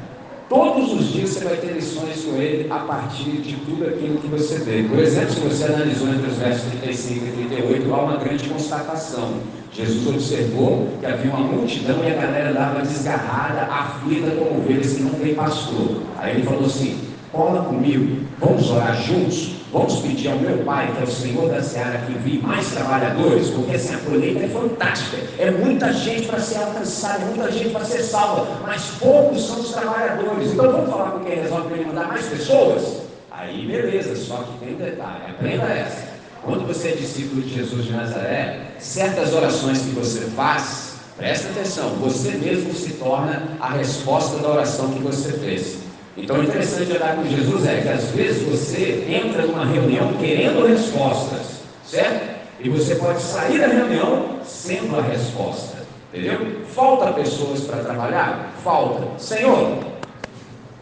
Todos 0.48 0.92
os 0.92 1.12
dias 1.12 1.30
você 1.30 1.44
vai 1.44 1.56
ter 1.56 1.72
lições 1.72 2.24
com 2.24 2.36
ele 2.36 2.70
a 2.70 2.78
partir 2.78 3.32
de 3.32 3.56
tudo 3.56 3.84
aquilo 3.84 4.18
que 4.18 4.28
você 4.28 4.58
vê. 4.60 4.84
Por 4.84 5.00
exemplo, 5.00 5.30
se 5.30 5.40
você 5.40 5.64
analisou 5.64 6.08
entre 6.08 6.30
os 6.30 6.36
versos 6.36 6.70
35 6.70 7.26
e 7.26 7.46
38, 7.48 7.92
há 7.92 8.02
uma 8.02 8.16
grande 8.16 8.48
constatação. 8.48 9.40
Jesus 9.72 10.06
observou 10.06 10.88
que 11.00 11.06
havia 11.06 11.32
uma 11.32 11.40
multidão 11.40 11.98
e 12.04 12.12
a 12.12 12.14
galera 12.14 12.50
andava 12.50 12.80
desgarrada, 12.82 13.62
aflita 13.62 14.30
como 14.36 14.60
ovelhas 14.60 14.92
que 14.92 15.02
não 15.02 15.10
tem 15.14 15.34
pastor. 15.34 16.02
Aí 16.16 16.36
ele 16.36 16.44
falou 16.44 16.66
assim: 16.66 17.00
cola 17.32 17.64
comigo, 17.64 18.24
vamos 18.38 18.70
orar 18.70 19.02
juntos. 19.02 19.55
Vamos 19.72 19.96
pedir 19.96 20.28
ao 20.28 20.36
meu 20.36 20.58
Pai, 20.58 20.92
que 20.92 21.00
é 21.00 21.04
o 21.04 21.10
Senhor 21.10 21.50
da 21.50 21.60
Seara, 21.60 21.98
que 22.06 22.12
envie 22.12 22.38
mais 22.38 22.68
trabalhadores, 22.70 23.50
porque 23.50 23.74
assim, 23.74 23.94
a 23.94 23.98
colheita 23.98 24.44
é 24.44 24.48
fantástica. 24.48 25.16
É 25.38 25.50
muita 25.50 25.92
gente 25.92 26.28
para 26.28 26.38
ser 26.38 26.58
alcançada, 26.58 27.22
é 27.22 27.26
muita 27.26 27.50
gente 27.50 27.70
para 27.70 27.84
ser 27.84 28.02
salva, 28.02 28.60
mas 28.62 28.82
poucos 29.00 29.44
são 29.44 29.60
os 29.60 29.72
trabalhadores. 29.72 30.52
Então 30.52 30.70
vamos 30.70 30.90
falar 30.90 31.10
com 31.10 31.24
quem 31.24 31.34
resolve 31.34 31.68
para 31.68 31.76
ele 31.76 31.86
mandar 31.86 32.08
mais 32.08 32.26
pessoas? 32.26 33.02
Aí 33.30 33.66
beleza, 33.66 34.16
só 34.16 34.36
que 34.36 34.64
tem 34.64 34.74
um 34.74 34.78
detalhe, 34.78 35.24
aprenda 35.28 35.64
essa. 35.64 36.16
Quando 36.42 36.66
você 36.66 36.90
é 36.90 36.92
discípulo 36.92 37.42
de 37.42 37.54
Jesus 37.54 37.86
de 37.86 37.92
Nazaré, 37.92 38.60
certas 38.78 39.34
orações 39.34 39.80
que 39.80 39.90
você 39.90 40.20
faz, 40.36 40.94
presta 41.16 41.48
atenção, 41.48 41.90
você 42.00 42.30
mesmo 42.30 42.72
se 42.72 42.90
torna 42.94 43.48
a 43.60 43.70
resposta 43.70 44.38
da 44.38 44.48
oração 44.48 44.92
que 44.92 45.00
você 45.00 45.32
fez. 45.32 45.85
Então, 46.16 46.38
o 46.38 46.42
interessante 46.42 46.86
de 46.86 46.96
andar 46.96 47.16
com 47.16 47.28
Jesus 47.28 47.66
é 47.66 47.82
que 47.82 47.88
às 47.88 48.10
vezes 48.10 48.42
você 48.42 49.06
entra 49.06 49.42
numa 49.46 49.66
reunião 49.66 50.14
querendo 50.14 50.66
respostas, 50.66 51.60
certo? 51.84 52.36
E 52.58 52.70
você 52.70 52.94
pode 52.94 53.20
sair 53.20 53.60
da 53.60 53.66
reunião 53.66 54.38
sendo 54.42 54.98
a 54.98 55.02
resposta, 55.02 55.76
entendeu? 56.12 56.62
Falta 56.74 57.12
pessoas 57.12 57.60
para 57.62 57.82
trabalhar? 57.82 58.54
Falta. 58.64 59.18
Senhor, 59.18 59.78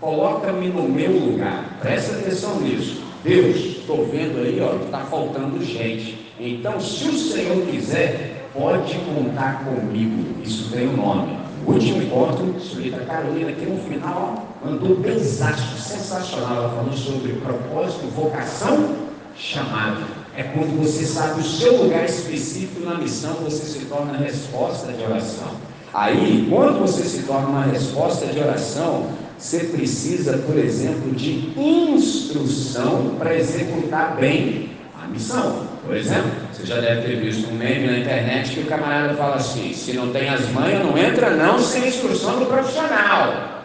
coloca-me 0.00 0.68
no 0.68 0.84
meu 0.84 1.10
lugar, 1.10 1.78
presta 1.80 2.16
atenção 2.16 2.60
nisso. 2.60 3.02
Deus, 3.24 3.56
estou 3.56 4.06
vendo 4.06 4.38
aí, 4.38 4.60
ó, 4.60 4.84
está 4.84 5.00
faltando 5.00 5.64
gente. 5.64 6.32
Então, 6.38 6.78
se 6.78 7.08
o 7.08 7.18
Senhor 7.18 7.66
quiser, 7.66 8.48
pode 8.54 8.94
contar 8.98 9.64
comigo. 9.64 10.42
Isso 10.44 10.70
tem 10.70 10.86
um 10.88 10.96
nome 10.96 11.44
último 11.66 12.02
encontro, 12.02 12.60
Solita 12.60 12.98
Carolina, 13.04 13.52
que 13.52 13.64
no 13.64 13.78
final 13.88 14.53
mandou 14.64 14.96
benzaço, 14.96 15.76
sensacional, 15.78 16.56
ela 16.56 16.68
falando 16.70 16.96
sobre 16.96 17.32
propósito, 17.34 18.06
vocação, 18.14 18.96
chamado. 19.36 20.02
É 20.36 20.42
quando 20.42 20.80
você 20.82 21.04
sabe 21.04 21.40
o 21.40 21.44
seu 21.44 21.84
lugar 21.84 22.04
específico 22.04 22.84
na 22.84 22.96
missão, 22.96 23.34
você 23.34 23.64
se 23.64 23.84
torna 23.84 24.16
resposta 24.16 24.92
de 24.92 25.02
oração. 25.02 25.48
Aí, 25.92 26.48
quando 26.50 26.80
você 26.80 27.04
se 27.04 27.22
torna 27.22 27.48
uma 27.48 27.62
resposta 27.64 28.26
de 28.26 28.38
oração, 28.40 29.10
você 29.38 29.60
precisa, 29.60 30.38
por 30.38 30.56
exemplo, 30.56 31.12
de 31.12 31.52
instrução 31.56 33.14
para 33.18 33.36
executar 33.36 34.16
bem 34.16 34.70
a 35.00 35.06
missão. 35.06 35.68
Por 35.84 35.94
exemplo, 35.94 36.30
você 36.52 36.66
já 36.66 36.80
deve 36.80 37.02
ter 37.02 37.20
visto 37.20 37.48
um 37.48 37.54
meme 37.54 37.86
na 37.86 37.98
internet 37.98 38.54
que 38.54 38.60
o 38.60 38.66
camarada 38.66 39.14
fala 39.14 39.36
assim: 39.36 39.72
se 39.72 39.92
não 39.92 40.10
tem 40.10 40.28
as 40.30 40.48
manhas, 40.50 40.84
não 40.84 40.96
entra 40.96 41.30
não 41.36 41.60
sem 41.60 41.86
instrução 41.86 42.38
do 42.38 42.46
profissional. 42.46 43.63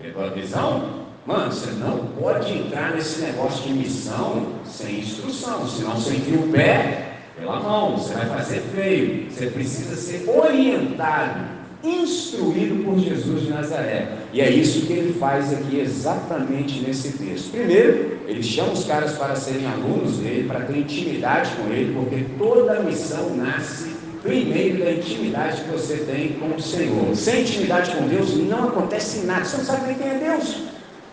Pegou 0.00 0.24
a 0.24 0.28
visão? 0.28 1.06
Mano, 1.26 1.50
você 1.50 1.70
não 1.72 2.06
pode 2.20 2.52
entrar 2.52 2.92
nesse 2.94 3.20
negócio 3.22 3.64
de 3.64 3.72
missão 3.72 4.46
sem 4.64 5.00
instrução, 5.00 5.66
senão 5.66 5.96
você 5.96 6.14
enfia 6.14 6.38
o 6.38 6.48
pé 6.52 7.16
pela 7.36 7.58
mão, 7.60 7.96
você 7.96 8.14
vai 8.14 8.26
fazer 8.26 8.60
feio. 8.74 9.30
Você 9.30 9.46
precisa 9.46 9.96
ser 9.96 10.28
orientado 10.28 11.56
instruído 11.82 12.84
por 12.84 12.98
Jesus 12.98 13.42
de 13.42 13.50
Nazaré. 13.50 14.08
E 14.32 14.40
é 14.40 14.50
isso 14.50 14.86
que 14.86 14.92
ele 14.92 15.18
faz 15.18 15.52
aqui 15.52 15.80
exatamente 15.80 16.80
nesse 16.80 17.12
texto. 17.18 17.50
Primeiro, 17.50 18.18
ele 18.26 18.42
chama 18.42 18.72
os 18.72 18.84
caras 18.84 19.12
para 19.12 19.34
serem 19.34 19.66
alunos 19.66 20.18
dele, 20.18 20.48
para 20.48 20.60
ter 20.60 20.78
intimidade 20.78 21.50
com 21.56 21.72
ele, 21.72 21.94
porque 21.94 22.24
toda 22.38 22.80
missão 22.80 23.34
nasce 23.36 23.95
primeiro 24.26 24.84
da 24.84 24.90
intimidade 24.90 25.62
que 25.62 25.70
você 25.70 25.98
tem 25.98 26.32
com 26.34 26.56
o 26.56 26.60
Senhor. 26.60 27.14
Sem 27.14 27.42
intimidade 27.42 27.92
com 27.92 28.08
Deus 28.08 28.36
não 28.36 28.68
acontece 28.68 29.24
nada. 29.24 29.44
Você 29.44 29.58
não 29.58 29.64
sabe 29.64 29.86
nem 29.86 29.94
quem 29.94 30.08
é 30.08 30.14
Deus. 30.14 30.56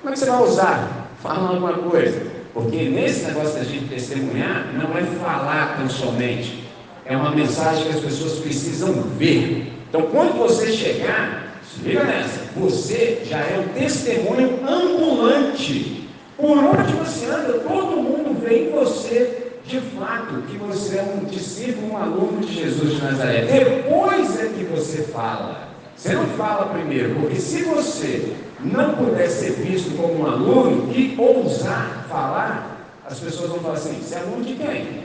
Como 0.01 0.09
é 0.09 0.11
que 0.13 0.19
você 0.19 0.25
vai 0.25 0.43
usar? 0.43 1.09
Fala 1.21 1.49
alguma 1.49 1.73
coisa. 1.73 2.21
Porque 2.53 2.89
nesse 2.89 3.25
negócio 3.25 3.53
da 3.53 3.63
gente 3.63 3.87
testemunhar, 3.87 4.73
não 4.73 4.97
é 4.97 5.03
falar 5.21 5.77
tão 5.77 5.89
somente. 5.89 6.63
É 7.05 7.15
uma 7.15 7.31
mensagem 7.31 7.83
que 7.83 7.97
as 7.97 7.99
pessoas 7.99 8.39
precisam 8.39 8.93
ver. 9.17 9.71
Então, 9.89 10.03
quando 10.03 10.37
você 10.37 10.71
chegar, 10.71 11.59
liga 11.83 12.03
nessa, 12.03 12.41
você 12.55 13.21
já 13.25 13.39
é 13.39 13.59
um 13.59 13.79
testemunho 13.79 14.59
ambulante. 14.67 16.09
Por 16.37 16.57
onde 16.57 16.93
você 16.93 17.25
anda, 17.25 17.59
todo 17.59 17.97
mundo 17.97 18.39
vê 18.41 18.67
em 18.67 18.71
você, 18.71 19.42
de 19.65 19.79
fato, 19.79 20.41
que 20.47 20.57
você 20.57 20.97
é 20.97 21.03
um 21.03 21.25
discípulo, 21.25 21.93
um 21.93 21.97
aluno 21.97 22.41
de 22.41 22.53
Jesus 22.53 22.95
de 22.95 23.01
Nazaré. 23.01 23.45
Depois 23.45 24.39
é 24.39 24.47
que 24.47 24.63
você 24.65 25.03
fala. 25.03 25.69
Você 25.95 26.13
não 26.13 26.25
fala 26.31 26.73
primeiro, 26.73 27.15
porque 27.15 27.39
se 27.39 27.63
você 27.63 28.35
não 28.59 28.95
puder 28.95 29.29
ser 29.29 29.53
visto 29.53 29.95
como 29.95 30.21
um 30.21 30.25
aluno 30.25 30.91
e 30.93 31.15
ousar 31.17 32.05
falar, 32.09 32.87
as 33.05 33.19
pessoas 33.19 33.51
vão 33.51 33.59
falar 33.59 33.75
assim: 33.75 34.01
você 34.01 34.15
é 34.15 34.19
aluno 34.19 34.43
de 34.43 34.55
quem? 34.55 35.03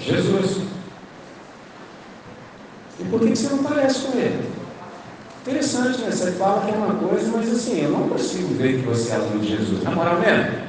Jesus. 0.00 0.62
E 2.98 3.04
por 3.04 3.20
que 3.20 3.36
você 3.36 3.48
não 3.48 3.62
parece 3.62 4.06
com 4.06 4.18
ele? 4.18 4.48
Interessante, 5.42 6.00
né? 6.00 6.10
Você 6.10 6.32
fala 6.32 6.66
que 6.66 6.72
é 6.72 6.76
uma 6.76 6.94
coisa, 6.94 7.30
mas 7.30 7.50
assim, 7.52 7.80
eu 7.80 7.90
não 7.90 8.08
consigo 8.08 8.54
ver 8.54 8.80
que 8.80 8.86
você 8.86 9.12
é 9.12 9.14
aluno 9.14 9.38
de 9.38 9.56
Jesus. 9.56 9.84
Na 9.84 9.92
moral 9.92 10.18
mesmo, 10.18 10.67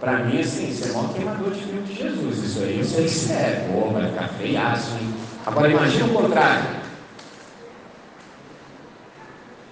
para 0.00 0.18
mim, 0.20 0.40
assim, 0.40 0.72
você 0.72 0.90
é 0.90 0.98
um 0.98 1.08
queimador 1.08 1.50
de 1.50 1.60
filho 1.60 1.82
de 1.82 1.94
Jesus. 1.94 2.38
Isso 2.38 2.60
aí 2.60 2.78
eu 2.78 2.84
sei 2.84 3.04
que 3.06 3.32
é. 3.32 3.68
Pô, 3.70 3.90
vai 3.90 4.08
ficar 4.08 4.28
feiaço, 4.28 4.92
hein? 4.98 5.14
Agora 5.44 5.68
imagina 5.68 6.06
o 6.06 6.08
contrário. 6.08 6.80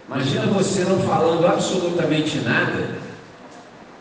Imagina 0.07 0.47
você 0.47 0.85
não 0.85 1.01
falando 1.01 1.47
absolutamente 1.47 2.39
nada. 2.41 2.91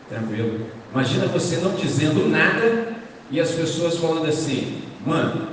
Tranquilo. 0.08 0.66
Imagina 0.92 1.26
você 1.26 1.56
não 1.56 1.72
dizendo 1.72 2.28
nada 2.28 2.94
e 3.30 3.40
as 3.40 3.50
pessoas 3.50 3.96
falando 3.96 4.26
assim, 4.26 4.82
mano, 5.04 5.48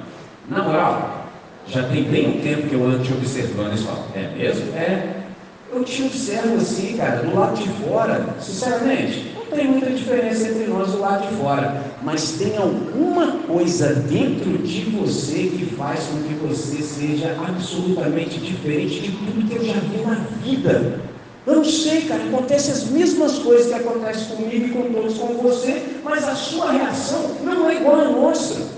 na 0.50 0.62
moral, 0.62 1.28
já 1.68 1.84
tem 1.84 2.04
bem 2.04 2.38
um 2.38 2.42
tempo 2.42 2.68
que 2.68 2.76
eu 2.76 2.86
ando 2.86 3.04
te 3.04 3.14
observando 3.14 3.74
isso. 3.74 3.90
É 4.14 4.28
mesmo? 4.36 4.76
É. 4.76 5.24
Eu 5.72 5.84
te 5.84 6.04
observo 6.04 6.56
assim, 6.56 6.96
cara, 6.98 7.24
do 7.24 7.36
lado 7.36 7.62
de 7.62 7.70
fora, 7.70 8.26
sinceramente, 8.40 9.35
tem 9.56 9.68
muita 9.68 9.90
diferença 9.90 10.48
entre 10.48 10.68
nós 10.68 10.92
do 10.92 11.00
lado 11.00 11.28
de 11.28 11.36
fora. 11.36 11.82
Mas 12.04 12.34
tem 12.34 12.58
alguma 12.58 13.40
coisa 13.48 13.94
dentro 13.94 14.58
de 14.60 14.82
você 14.92 15.52
que 15.58 15.66
faz 15.76 16.06
com 16.06 16.22
que 16.24 16.34
você 16.36 16.82
seja 16.82 17.36
absolutamente 17.48 18.40
diferente 18.40 19.00
de 19.00 19.12
tudo 19.12 19.48
que 19.48 19.56
eu 19.56 19.66
já 19.66 19.80
vi 19.80 19.98
na 20.06 20.16
vida. 20.44 21.00
Eu 21.48 21.58
não 21.58 21.64
sei, 21.64 22.02
cara, 22.02 22.24
acontecem 22.24 22.74
as 22.74 22.86
mesmas 22.86 23.38
coisas 23.40 23.68
que 23.68 23.74
acontecem 23.74 24.36
comigo 24.36 24.66
e 24.66 24.70
com 24.72 24.94
todos 24.94 25.18
como 25.18 25.42
você, 25.42 25.84
mas 26.04 26.28
a 26.28 26.34
sua 26.34 26.72
reação 26.72 27.36
não 27.44 27.70
é 27.70 27.76
igual 27.76 28.02
à 28.02 28.06
nossa. 28.06 28.76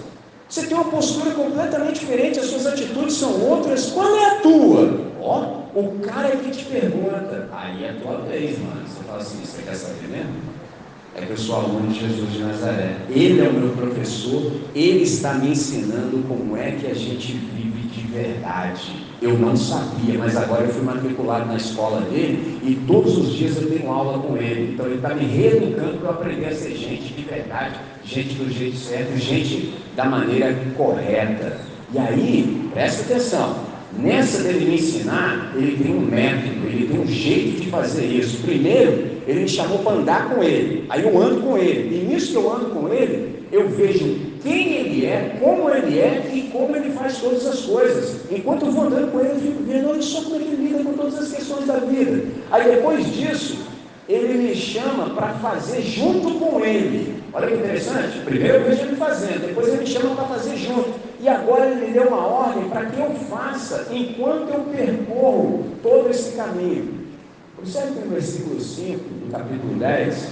Você 0.50 0.66
tem 0.66 0.76
uma 0.76 0.86
postura 0.86 1.32
completamente 1.32 2.02
diferente, 2.02 2.40
as 2.40 2.46
suas 2.46 2.66
atitudes 2.66 3.16
são 3.16 3.42
outras. 3.42 3.92
Qual 3.92 4.16
é 4.18 4.26
a 4.26 4.36
tua? 4.36 5.02
Ó, 5.22 5.62
o 5.76 6.00
cara 6.00 6.30
é 6.30 6.38
que 6.38 6.52
te 6.52 6.66
pergunta. 6.66 7.50
Aí 7.52 7.84
é 7.84 7.90
a 7.90 7.94
tua 7.94 8.22
vez, 8.22 8.58
mano. 8.60 8.82
Você 8.88 9.04
fala 9.06 9.22
assim: 9.22 9.40
você 9.44 9.62
quer 9.62 9.76
saber 9.76 10.08
mesmo? 10.08 10.57
É 11.18 11.26
que 11.26 11.32
eu 11.32 11.38
sou 11.38 11.56
aluno 11.56 11.88
de 11.88 12.00
Jesus 12.00 12.32
de 12.32 12.40
Nazaré. 12.44 12.96
Ele 13.10 13.42
é 13.42 13.50
o 13.50 13.54
meu 13.54 13.70
professor, 13.70 14.52
ele 14.76 15.02
está 15.02 15.34
me 15.34 15.50
ensinando 15.50 16.24
como 16.28 16.56
é 16.56 16.72
que 16.72 16.86
a 16.86 16.94
gente 16.94 17.34
vive 17.34 17.88
de 17.90 18.02
verdade. 18.14 19.08
Eu 19.20 19.36
não 19.36 19.58
sabia, 19.58 20.16
mas 20.20 20.38
agora 20.38 20.66
eu 20.66 20.70
fui 20.70 20.84
matriculado 20.84 21.48
na 21.48 21.58
escola 21.58 22.02
dele 22.02 22.60
e 22.64 22.76
todos 22.86 23.18
os 23.18 23.34
dias 23.34 23.60
eu 23.60 23.68
tenho 23.68 23.92
aula 23.92 24.20
com 24.20 24.38
ele. 24.38 24.74
Então 24.74 24.86
ele 24.86 24.98
está 24.98 25.16
me 25.16 25.26
reeducando 25.26 25.98
para 25.98 26.12
aprender 26.12 26.46
a 26.46 26.56
ser 26.56 26.76
gente 26.76 27.12
de 27.12 27.24
verdade, 27.24 27.80
gente 28.06 28.36
do 28.36 28.54
jeito 28.54 28.78
certo, 28.78 29.18
gente 29.18 29.74
da 29.96 30.06
maneira 30.06 30.56
correta. 30.78 31.60
E 31.92 31.98
aí, 31.98 32.70
presta 32.72 33.02
atenção, 33.02 33.58
nessa 33.98 34.44
dele 34.44 34.66
me 34.66 34.76
ensinar, 34.76 35.52
ele 35.56 35.84
tem 35.84 35.96
um 35.96 36.02
método, 36.02 36.68
ele 36.68 36.88
tem 36.88 37.00
um 37.00 37.08
jeito 37.08 37.62
de 37.62 37.70
fazer 37.72 38.06
isso. 38.06 38.38
Primeiro, 38.44 39.17
ele 39.28 39.42
me 39.42 39.50
chamou 39.50 39.80
para 39.80 39.94
andar 39.94 40.30
com 40.30 40.42
ele, 40.42 40.86
aí 40.90 41.04
eu 41.04 41.22
ando 41.22 41.42
com 41.42 41.58
ele, 41.58 41.96
e 41.96 42.06
nisso 42.06 42.32
que 42.32 42.38
eu 42.38 42.52
ando 42.52 42.68
com 42.68 42.88
ele, 42.92 43.44
eu 43.52 43.68
vejo 43.68 44.20
quem 44.42 44.74
ele 44.74 45.06
é, 45.06 45.38
como 45.40 45.70
ele 45.70 46.00
é 46.00 46.32
e 46.34 46.44
como 46.44 46.76
ele 46.76 46.92
faz 46.92 47.18
todas 47.18 47.46
as 47.46 47.62
coisas. 47.62 48.22
Enquanto 48.32 48.66
eu 48.66 48.72
vou 48.72 48.86
andando 48.86 49.12
com 49.12 49.20
ele, 49.20 49.30
eu 49.30 49.40
fico 49.40 49.64
vendo, 49.64 49.90
olha 49.90 50.02
só 50.02 50.22
como 50.22 50.36
ele 50.36 50.56
lida 50.56 50.84
com 50.84 50.94
todas 50.94 51.20
as 51.20 51.32
questões 51.32 51.66
da 51.66 51.76
vida. 51.76 52.26
Aí 52.52 52.76
depois 52.76 53.06
disso, 53.14 53.58
ele 54.08 54.34
me 54.36 54.56
chama 54.56 55.10
para 55.10 55.30
fazer 55.34 55.82
junto 55.82 56.40
com 56.40 56.64
ele. 56.64 57.16
Olha 57.34 57.48
que 57.48 57.56
interessante. 57.56 58.20
Primeiro 58.24 58.56
eu 58.56 58.64
vejo 58.64 58.82
ele 58.84 58.96
fazendo, 58.96 59.48
depois 59.48 59.68
ele 59.68 59.78
me 59.78 59.88
chama 59.88 60.16
para 60.16 60.26
fazer 60.26 60.56
junto. 60.56 60.94
E 61.20 61.28
agora 61.28 61.70
ele 61.70 61.88
me 61.88 61.94
deu 61.94 62.08
uma 62.08 62.26
ordem 62.26 62.70
para 62.70 62.86
que 62.86 63.00
eu 63.00 63.12
faça 63.30 63.88
enquanto 63.92 64.50
eu 64.54 64.62
percorro 64.62 65.66
todo 65.84 66.10
esse 66.10 66.36
caminho. 66.36 67.07
Observe 67.58 67.94
que 67.94 68.00
no 68.00 68.12
versículo 68.12 68.60
5 68.60 68.98
do 68.98 69.32
capítulo 69.32 69.76
10, 69.80 70.28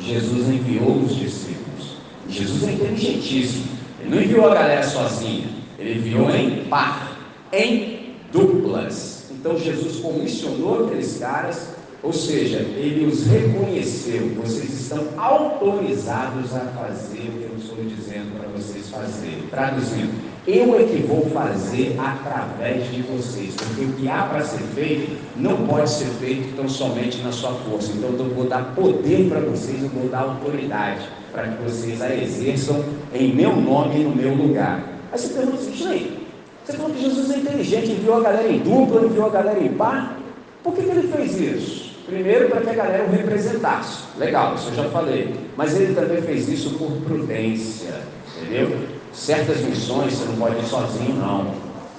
Jesus 0.00 0.48
enviou 0.48 0.96
os 0.98 1.16
discípulos. 1.16 1.96
Jesus 2.28 2.68
é 2.68 2.72
inteligentíssimo. 2.72 3.66
Ele 4.00 4.14
não 4.14 4.22
enviou 4.22 4.50
a 4.50 4.54
galera 4.54 4.82
sozinha, 4.82 5.48
ele 5.78 5.98
enviou 5.98 6.30
em 6.30 6.64
par, 6.64 7.18
em 7.52 8.14
duplas. 8.30 9.30
Então 9.30 9.58
Jesus 9.58 10.00
comissionou 10.00 10.86
aqueles 10.86 11.18
caras 11.18 11.76
ou 12.06 12.12
seja, 12.12 12.58
ele 12.58 13.04
os 13.06 13.26
reconheceu, 13.26 14.28
vocês 14.36 14.80
estão 14.80 15.08
autorizados 15.16 16.54
a 16.54 16.60
fazer 16.60 17.18
o 17.18 17.32
que 17.32 17.48
eu 17.50 17.56
estou 17.58 17.84
dizendo 17.84 18.38
para 18.38 18.48
vocês 18.50 18.88
fazerem. 18.88 19.42
Traduzindo, 19.50 20.12
eu 20.46 20.78
é 20.78 20.84
que 20.84 21.02
vou 21.02 21.28
fazer 21.30 21.96
através 21.98 22.88
de 22.92 23.02
vocês, 23.02 23.54
porque 23.54 23.84
o 23.84 23.92
que 23.94 24.08
há 24.08 24.22
para 24.22 24.42
ser 24.42 24.62
feito 24.74 25.16
não 25.36 25.66
pode 25.66 25.90
ser 25.90 26.06
feito 26.20 26.54
tão 26.54 26.68
somente 26.68 27.20
na 27.22 27.32
sua 27.32 27.52
força. 27.52 27.92
Então 27.92 28.10
eu 28.10 28.34
vou 28.34 28.44
dar 28.44 28.72
poder 28.74 29.28
para 29.28 29.40
vocês, 29.40 29.82
eu 29.82 29.88
vou 29.88 30.08
dar 30.08 30.20
autoridade 30.20 31.04
para 31.32 31.48
que 31.48 31.62
vocês 31.64 32.00
a 32.00 32.14
exerçam 32.14 32.84
em 33.12 33.34
meu 33.34 33.56
nome 33.56 34.00
e 34.00 34.04
no 34.04 34.14
meu 34.14 34.34
lugar. 34.34 34.84
Aí 35.12 35.18
você 35.18 35.34
pergunta 35.34 35.56
assim, 35.56 35.74
gente, 35.74 36.18
você 36.64 36.72
falou 36.74 36.92
que 36.92 37.02
Jesus 37.02 37.30
é 37.30 37.38
inteligente, 37.38 37.90
enviou 37.90 38.16
a 38.18 38.20
galera 38.20 38.48
em 38.48 38.58
dupla, 38.58 39.04
enviou 39.04 39.26
a 39.26 39.30
galera 39.30 39.58
em 39.58 39.72
par. 39.72 40.16
Por 40.62 40.74
que, 40.74 40.82
que 40.82 40.90
ele 40.90 41.08
fez 41.08 41.40
isso? 41.40 41.96
Primeiro, 42.06 42.48
para 42.48 42.60
que 42.60 42.70
a 42.70 42.74
galera 42.74 43.04
o 43.04 43.10
representasse. 43.10 44.04
Legal, 44.16 44.54
isso 44.54 44.68
eu 44.68 44.74
já 44.74 44.88
falei. 44.90 45.34
Mas 45.56 45.78
ele 45.78 45.92
também 45.92 46.22
fez 46.22 46.48
isso 46.48 46.70
por 46.78 46.90
prudência. 47.02 47.94
Entendeu? 48.36 48.95
Certas 49.16 49.62
missões 49.62 50.12
você 50.12 50.26
não 50.26 50.36
pode 50.36 50.58
ir 50.58 50.68
sozinho, 50.68 51.14
não. 51.14 51.46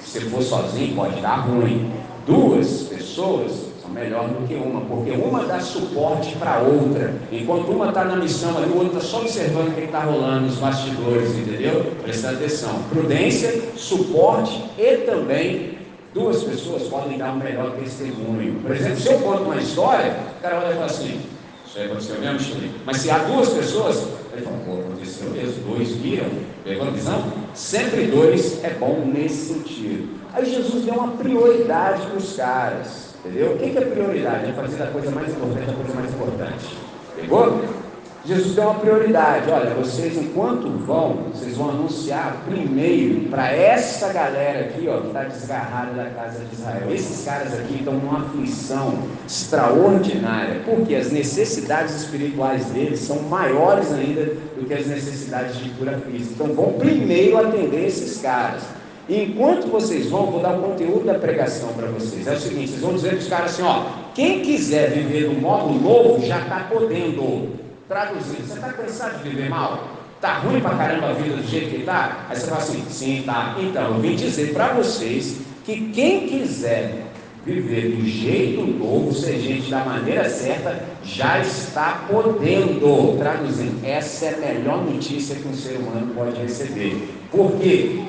Se 0.06 0.22
for 0.22 0.42
sozinho, 0.42 0.96
pode 0.96 1.20
dar 1.20 1.48
ruim. 1.48 1.92
Duas 2.28 2.84
pessoas 2.84 3.52
são 3.82 3.90
melhor 3.90 4.30
do 4.30 4.48
que 4.48 4.54
uma, 4.54 4.82
porque 4.82 5.12
uma 5.12 5.44
dá 5.44 5.60
suporte 5.60 6.36
para 6.36 6.60
outra. 6.60 7.16
Enquanto 7.32 7.70
uma 7.70 7.90
está 7.90 8.06
na 8.06 8.18
missão 8.18 8.56
ali, 8.56 8.70
o 8.70 8.78
outro 8.78 9.00
está 9.00 9.02
só 9.02 9.22
observando 9.22 9.70
o 9.70 9.72
que 9.72 9.82
está 9.82 10.02
rolando 10.02 10.46
nos 10.46 10.58
bastidores, 10.58 11.36
entendeu? 11.36 11.92
Presta 12.04 12.30
atenção. 12.30 12.84
Prudência, 12.90 13.64
suporte 13.76 14.64
e 14.78 14.98
também 14.98 15.80
duas 16.14 16.44
pessoas 16.44 16.84
podem 16.84 17.18
dar 17.18 17.34
um 17.34 17.38
melhor 17.38 17.72
testemunho. 17.72 18.60
Por 18.62 18.76
exemplo, 18.76 19.00
se 19.00 19.08
eu 19.08 19.20
conto 19.20 19.42
uma 19.42 19.58
história, 19.58 20.18
o 20.38 20.42
cara 20.42 20.58
olha 20.60 20.72
e 20.72 20.74
fala 20.76 20.86
assim, 20.86 21.20
isso 21.66 21.80
aí 21.80 21.86
aconteceu 21.86 22.20
mesmo, 22.20 22.40
Chile? 22.40 22.72
Mas 22.86 22.98
se 22.98 23.10
há 23.10 23.18
duas 23.18 23.50
pessoas, 23.50 24.08
ele 24.32 24.44
fala, 24.44 24.58
pô, 24.66 24.74
aconteceu 24.74 25.32
mesmo, 25.32 25.76
dois 25.76 25.90
viram, 25.94 26.28
pegou 26.68 26.88
a 26.88 26.92
visão? 26.92 27.24
Sempre 27.54 28.08
dois 28.08 28.64
é 28.64 28.72
bom 28.72 29.06
nesse 29.06 29.54
sentido. 29.54 30.18
Aí 30.34 30.46
Jesus 30.46 30.84
deu 30.84 30.94
uma 30.96 31.14
prioridade 31.14 32.06
para 32.06 32.18
os 32.18 32.36
caras, 32.36 33.16
entendeu? 33.20 33.54
O 33.54 33.58
que 33.58 33.78
é 33.78 33.82
prioridade? 33.82 34.50
É 34.50 34.54
fazer 34.54 34.84
a 34.84 34.88
coisa 34.88 35.12
mais 35.12 35.30
importante 35.30 35.70
a 35.70 35.74
coisa 35.74 35.94
mais 35.96 36.14
importante. 36.14 36.78
Pegou? 37.16 37.62
Jesus 38.28 38.56
deu 38.56 38.66
uma 38.66 38.76
prioridade. 38.76 39.50
Olha, 39.50 39.70
vocês, 39.74 40.18
enquanto 40.18 40.68
vão, 40.86 41.28
vocês 41.34 41.56
vão 41.56 41.70
anunciar 41.70 42.44
primeiro 42.46 43.30
para 43.30 43.54
essa 43.54 44.12
galera 44.12 44.66
aqui, 44.66 44.86
ó, 44.90 45.00
que 45.00 45.08
está 45.08 45.24
desgarrada 45.24 45.94
da 45.94 46.10
casa 46.10 46.44
de 46.44 46.54
Israel. 46.54 46.92
Esses 46.92 47.24
caras 47.24 47.54
aqui 47.54 47.76
estão 47.76 47.94
numa 47.94 48.26
aflição 48.26 48.96
extraordinária, 49.26 50.60
porque 50.66 50.94
as 50.94 51.10
necessidades 51.10 51.96
espirituais 51.96 52.66
deles 52.66 53.00
são 53.00 53.22
maiores 53.22 53.94
ainda 53.94 54.26
do 54.58 54.66
que 54.68 54.74
as 54.74 54.88
necessidades 54.88 55.58
de 55.58 55.70
cura 55.70 55.98
física. 56.00 56.44
Então, 56.44 56.54
vão 56.54 56.74
primeiro 56.74 57.38
atender 57.38 57.86
esses 57.86 58.22
caras. 58.22 58.62
Enquanto 59.08 59.68
vocês 59.68 60.10
vão, 60.10 60.26
vou 60.26 60.42
dar 60.42 60.58
o 60.58 60.64
conteúdo 60.64 61.06
da 61.06 61.14
pregação 61.14 61.70
para 61.72 61.88
vocês. 61.88 62.28
É 62.28 62.34
o 62.34 62.38
seguinte: 62.38 62.72
vocês 62.72 62.82
vão 62.82 62.94
dizer 62.94 63.12
para 63.12 63.20
os 63.20 63.28
carak 63.30 63.46
assim, 63.46 63.62
ó, 63.62 63.86
quem 64.14 64.42
quiser 64.42 64.92
viver 64.92 65.30
no 65.30 65.40
modo 65.40 65.74
novo 65.76 66.26
já 66.26 66.42
está 66.42 66.68
podendo. 66.70 67.67
Traduzindo, 67.88 68.46
você 68.46 68.54
está 68.56 68.74
cansado 68.74 69.24
de 69.24 69.30
viver 69.30 69.50
mal? 69.50 69.88
Está 70.16 70.40
ruim 70.40 70.60
para 70.60 70.76
caramba 70.76 71.10
a 71.10 71.14
vida 71.14 71.38
do 71.38 71.48
jeito 71.48 71.70
que 71.70 71.78
está? 71.78 72.26
Aí 72.30 72.36
você 72.36 72.48
fala 72.48 72.62
assim, 72.62 72.84
sim, 72.90 73.24
tá. 73.26 73.56
Então, 73.60 73.96
eu 73.96 74.02
vim 74.02 74.16
dizer 74.16 74.54
para 74.54 74.74
vocês 74.74 75.38
que 75.64 75.92
quem 75.92 76.28
quiser 76.28 77.04
viver 77.46 77.96
do 77.96 78.06
jeito 78.06 78.62
novo, 78.68 79.14
ser 79.14 79.40
gente 79.40 79.72
da 79.72 79.86
maneira 79.86 80.30
certa, 80.30 80.84
já 81.02 81.40
está 81.40 82.06
podendo. 82.10 83.18
Traduzindo, 83.18 83.86
essa 83.86 84.26
é 84.26 84.34
a 84.34 84.38
melhor 84.38 84.84
notícia 84.84 85.36
que 85.36 85.48
um 85.48 85.54
ser 85.54 85.78
humano 85.78 86.14
pode 86.14 86.42
receber. 86.42 87.10
Por 87.32 87.54
quê? 87.54 88.04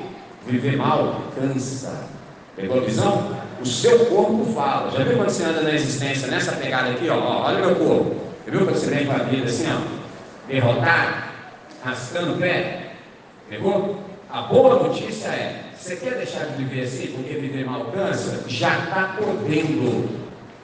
Viver 0.45 0.75
mal 0.75 1.21
cansa. 1.39 2.09
Pegou 2.55 2.79
a 2.79 2.81
visão? 2.81 3.37
O 3.61 3.65
seu 3.65 4.07
corpo 4.07 4.43
fala. 4.53 4.91
Já 4.91 5.05
viu 5.05 5.15
quando 5.15 5.29
você 5.29 5.43
anda 5.43 5.61
na 5.61 5.73
existência 5.73 6.27
nessa 6.27 6.51
pegada 6.53 6.89
aqui, 6.89 7.07
ó? 7.07 7.45
Olha 7.45 7.59
meu 7.65 7.75
corpo. 7.75 8.28
Viu 8.49 8.65
quando 8.65 8.75
você 8.75 8.89
vem 8.89 9.05
com 9.05 9.11
a 9.11 9.19
vida 9.19 9.45
assim, 9.45 9.67
ó, 9.71 9.79
derrotado, 10.47 11.23
arrastando 11.83 12.33
o 12.33 12.37
pé? 12.37 12.93
Pegou? 13.47 14.03
A 14.31 14.41
boa 14.43 14.87
notícia 14.87 15.27
é, 15.27 15.63
você 15.77 15.95
quer 15.95 16.15
deixar 16.15 16.45
de 16.45 16.63
viver 16.63 16.83
assim 16.83 17.07
porque 17.07 17.35
viver 17.35 17.65
mal 17.65 17.85
cansa? 17.85 18.43
Já 18.47 18.77
está 18.79 19.15
podendo, 19.17 20.09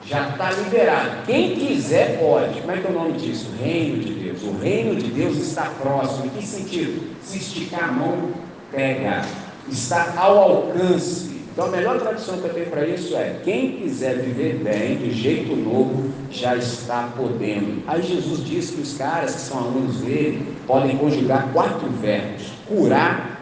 já 0.04 0.28
está 0.28 0.50
liberado. 0.52 1.24
Quem 1.26 1.54
quiser 1.54 2.18
pode. 2.18 2.60
Como 2.60 2.72
é 2.72 2.78
que 2.78 2.86
é 2.86 2.90
o 2.90 2.92
nome 2.92 3.12
disso? 3.18 3.50
Reino 3.60 4.02
de 4.02 4.14
Deus. 4.14 4.42
O 4.42 4.58
reino 4.58 4.94
de 4.96 5.10
Deus 5.10 5.36
está 5.36 5.70
próximo. 5.80 6.26
Em 6.26 6.28
que 6.30 6.46
sentido? 6.46 7.16
Se 7.22 7.38
esticar 7.38 7.88
a 7.88 7.92
mão, 7.92 8.30
pega. 8.70 9.22
Está 9.68 10.14
ao 10.16 10.38
alcance. 10.38 11.35
Então 11.56 11.68
a 11.68 11.70
melhor 11.70 11.98
tradução 11.98 12.36
que 12.36 12.48
eu 12.48 12.52
tenho 12.52 12.66
para 12.66 12.86
isso 12.86 13.16
é: 13.16 13.40
quem 13.42 13.78
quiser 13.78 14.18
viver 14.18 14.56
bem, 14.56 14.98
de 14.98 15.10
jeito 15.10 15.56
novo, 15.56 16.12
já 16.30 16.54
está 16.54 17.08
podendo. 17.16 17.82
Aí 17.86 18.02
Jesus 18.02 18.44
diz 18.44 18.72
que 18.72 18.82
os 18.82 18.98
caras 18.98 19.36
que 19.36 19.40
são 19.40 19.60
alunos 19.60 19.96
dele 20.02 20.54
podem 20.66 20.98
conjugar 20.98 21.50
quatro 21.54 21.88
verbos: 21.88 22.52
curar, 22.68 23.40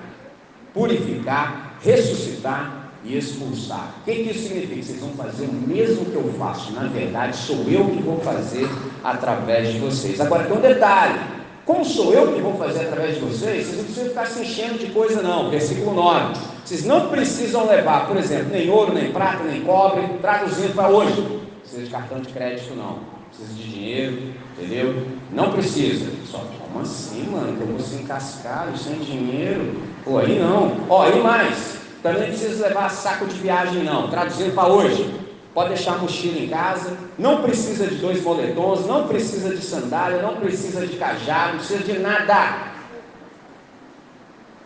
purificar, 0.72 1.76
ressuscitar 1.82 2.92
e 3.04 3.18
expulsar. 3.18 3.96
O 4.02 4.04
que, 4.04 4.14
que 4.14 4.30
isso 4.30 4.46
significa? 4.46 4.80
Vocês 4.80 5.00
vão 5.00 5.10
fazer 5.14 5.46
o 5.46 5.52
mesmo 5.52 6.04
que 6.04 6.14
eu 6.14 6.32
faço. 6.38 6.72
Na 6.72 6.86
verdade, 6.86 7.36
sou 7.36 7.64
eu 7.68 7.84
que 7.86 8.00
vou 8.00 8.20
fazer 8.20 8.68
através 9.02 9.72
de 9.72 9.80
vocês. 9.80 10.20
Agora 10.20 10.44
tem 10.44 10.56
um 10.56 10.60
detalhe. 10.60 11.18
Como 11.66 11.82
sou 11.82 12.12
eu 12.12 12.34
que 12.34 12.42
vou 12.42 12.54
fazer 12.56 12.80
através 12.80 13.14
de 13.14 13.20
vocês, 13.20 13.66
vocês 13.66 13.76
não 13.78 13.84
precisam 13.84 14.08
ficar 14.10 14.26
se 14.26 14.42
enchendo 14.42 14.78
de 14.78 14.86
coisa, 14.86 15.22
não. 15.22 15.50
Versículo 15.50 15.94
9. 15.94 16.34
Vocês 16.62 16.84
não 16.84 17.08
precisam 17.08 17.66
levar, 17.66 18.06
por 18.06 18.18
exemplo, 18.18 18.48
nem 18.50 18.70
ouro, 18.70 18.92
nem 18.92 19.10
prata, 19.10 19.44
nem 19.44 19.62
cobre, 19.62 20.06
traduzindo 20.20 20.74
para 20.74 20.88
hoje. 20.88 21.20
Não 21.20 21.40
precisa 21.60 21.82
de 21.82 21.90
cartão 21.90 22.20
de 22.20 22.28
crédito, 22.28 22.74
não. 22.74 22.98
Precisa 23.30 23.54
de 23.54 23.70
dinheiro, 23.70 24.34
entendeu? 24.58 25.06
Não 25.32 25.52
precisa. 25.52 26.10
Só, 26.30 26.44
como 26.60 26.82
assim, 26.82 27.28
mano? 27.30 27.56
Eu 27.58 27.66
vou 27.66 28.00
encascado, 28.00 28.76
sem 28.76 28.98
dinheiro? 28.98 29.80
Pô, 30.04 30.18
aí 30.18 30.38
não. 30.38 30.76
Ó, 30.90 31.08
e 31.08 31.20
mais. 31.20 31.78
Também 32.02 32.28
precisa 32.28 32.68
levar 32.68 32.90
saco 32.90 33.24
de 33.24 33.36
viagem, 33.36 33.82
não. 33.82 34.10
Traduzindo 34.10 34.54
para 34.54 34.68
hoje 34.68 35.23
pode 35.54 35.68
deixar 35.68 35.94
a 35.94 35.98
mochila 35.98 36.38
em 36.40 36.48
casa, 36.48 36.96
não 37.16 37.40
precisa 37.40 37.86
de 37.86 37.94
dois 37.96 38.22
moletons, 38.22 38.86
não 38.86 39.06
precisa 39.06 39.54
de 39.54 39.62
sandália, 39.62 40.20
não 40.20 40.36
precisa 40.36 40.84
de 40.84 40.96
cajado, 40.96 41.52
não 41.52 41.58
precisa 41.58 41.84
de 41.84 41.98
nada. 42.00 42.74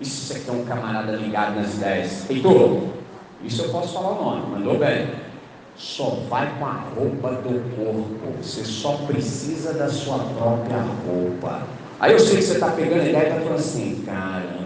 Isso 0.00 0.34
aqui 0.34 0.48
é 0.48 0.52
um 0.52 0.64
camarada 0.64 1.12
ligado 1.12 1.56
nas 1.56 1.74
ideias. 1.74 2.30
Heitor, 2.30 2.84
isso 3.44 3.62
eu 3.62 3.68
posso 3.68 3.92
falar 3.92 4.12
o 4.12 4.24
nome, 4.24 4.58
mandou 4.58 4.78
bem. 4.78 5.10
Só 5.76 6.18
vai 6.28 6.50
com 6.58 6.66
a 6.66 6.72
roupa 6.72 7.32
do 7.32 7.76
corpo, 7.76 8.42
você 8.42 8.64
só 8.64 8.94
precisa 9.06 9.74
da 9.74 9.88
sua 9.88 10.18
própria 10.18 10.78
roupa. 11.06 11.62
Aí 12.00 12.12
eu 12.12 12.18
sei 12.18 12.36
que 12.36 12.42
você 12.42 12.54
está 12.54 12.70
pegando 12.70 13.02
a 13.02 13.08
ideia 13.08 13.24
e 13.24 13.28
está 13.28 13.40
falando 13.40 13.58
assim, 13.58 14.04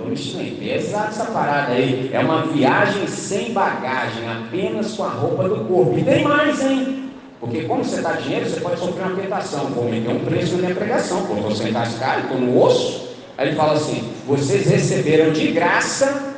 caramba, 0.03 0.13
isso 0.13 0.39
é 0.39 0.45
pesado 0.59 1.09
essa 1.09 1.25
parada 1.27 1.73
aí. 1.73 2.11
É 2.13 2.19
uma 2.21 2.43
viagem 2.47 3.07
sem 3.07 3.53
bagagem, 3.53 4.29
apenas 4.29 4.95
com 4.95 5.05
a 5.05 5.09
roupa 5.09 5.49
do 5.49 5.65
corpo. 5.65 5.99
E 5.99 6.05
tem 6.05 6.25
mais, 6.25 6.61
hein? 6.63 7.11
Porque 7.41 7.63
como 7.63 7.85
você 7.85 7.97
está 7.97 8.13
dinheiro, 8.13 8.49
você 8.49 8.61
pode 8.61 8.79
sofrer 8.79 9.07
uma 9.07 9.21
tentação. 9.21 9.67
Vou 9.67 9.85
meter 9.85 10.11
um 10.11 10.21
preço 10.21 10.53
na 10.57 10.63
minha 10.63 10.75
pregação, 10.75 11.27
porque 11.27 11.43
você 11.43 11.69
encascar, 11.69 12.21
estou 12.21 12.39
no 12.39 12.61
osso. 12.63 13.09
Aí 13.37 13.49
ele 13.49 13.57
fala 13.57 13.73
assim: 13.73 14.13
vocês 14.27 14.69
receberam 14.69 15.33
de 15.33 15.49
graça, 15.49 16.35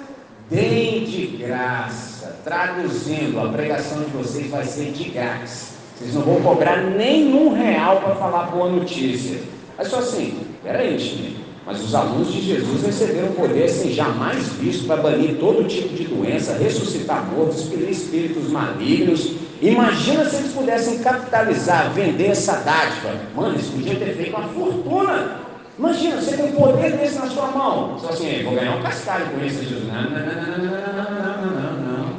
deem 0.51 1.05
de 1.05 1.27
graça. 1.39 2.41
Traduzindo, 2.43 3.41
a 3.41 3.49
pregação 3.49 4.03
de 4.03 4.11
vocês 4.11 4.51
vai 4.51 4.65
ser 4.65 4.93
de 4.93 5.11
graça. 5.11 5.75
Vocês 5.97 6.15
não 6.15 6.23
vão 6.23 6.41
cobrar 6.43 6.79
nenhum 6.79 7.53
real 7.55 8.01
para 8.01 8.15
falar 8.17 8.45
boa 8.45 8.69
notícia. 8.69 9.39
É 9.79 9.85
só 9.85 9.99
assim, 9.99 10.39
peraí, 10.63 10.99
Chile. 10.99 11.44
Mas 11.67 11.83
os 11.83 11.95
alunos 11.95 12.31
de 12.31 12.43
Jesus 12.43 12.83
receberam 12.85 13.33
poder 13.33 13.69
sem 13.69 13.93
jamais 13.93 14.49
visto 14.61 14.87
para 14.87 15.01
banir 15.01 15.37
todo 15.37 15.67
tipo 15.67 15.95
de 15.95 16.05
doença, 16.05 16.59
ressuscitar 16.59 17.25
mortos, 17.25 17.61
expelir 17.61 17.91
espíritos 17.91 18.51
malignos. 18.51 19.33
Imagina 19.63 20.29
se 20.29 20.37
eles 20.37 20.53
pudessem 20.53 20.99
capitalizar, 20.99 21.91
vender 21.93 22.27
essa 22.27 22.57
dádiva. 22.57 23.19
Mano, 23.35 23.55
eles 23.55 23.67
podiam 23.69 23.97
ter 23.97 24.15
feito 24.15 24.37
uma 24.37 24.47
fortuna. 24.49 25.41
Imagina, 25.79 26.21
você 26.21 26.37
tem 26.37 26.47
um 26.47 26.53
poder 26.53 26.93
desse 26.99 27.19
na 27.19 27.29
sua 27.29 27.47
mão. 27.47 27.99
Só 27.99 28.11
assim, 28.11 28.43
vou 28.45 28.55
ganhar 28.55 28.77
um 28.77 28.83
cascalho 28.83 29.27
com 29.31 29.45
isso, 29.45 29.65
Jesus. 29.65 29.87
Não, 29.87 30.03
não, 30.03 30.11
não, 30.11 30.59
não, 30.59 30.59
não, 30.59 31.41
não, 31.41 31.51
não, 31.51 31.99
não. 31.99 32.15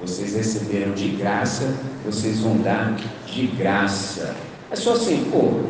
Vocês 0.00 0.34
receberam 0.34 0.92
de 0.92 1.08
graça, 1.08 1.74
vocês 2.06 2.40
vão 2.40 2.56
dar 2.56 2.96
de 3.26 3.46
graça. 3.48 4.34
É 4.70 4.76
só 4.76 4.94
assim, 4.94 5.28
pô, 5.30 5.60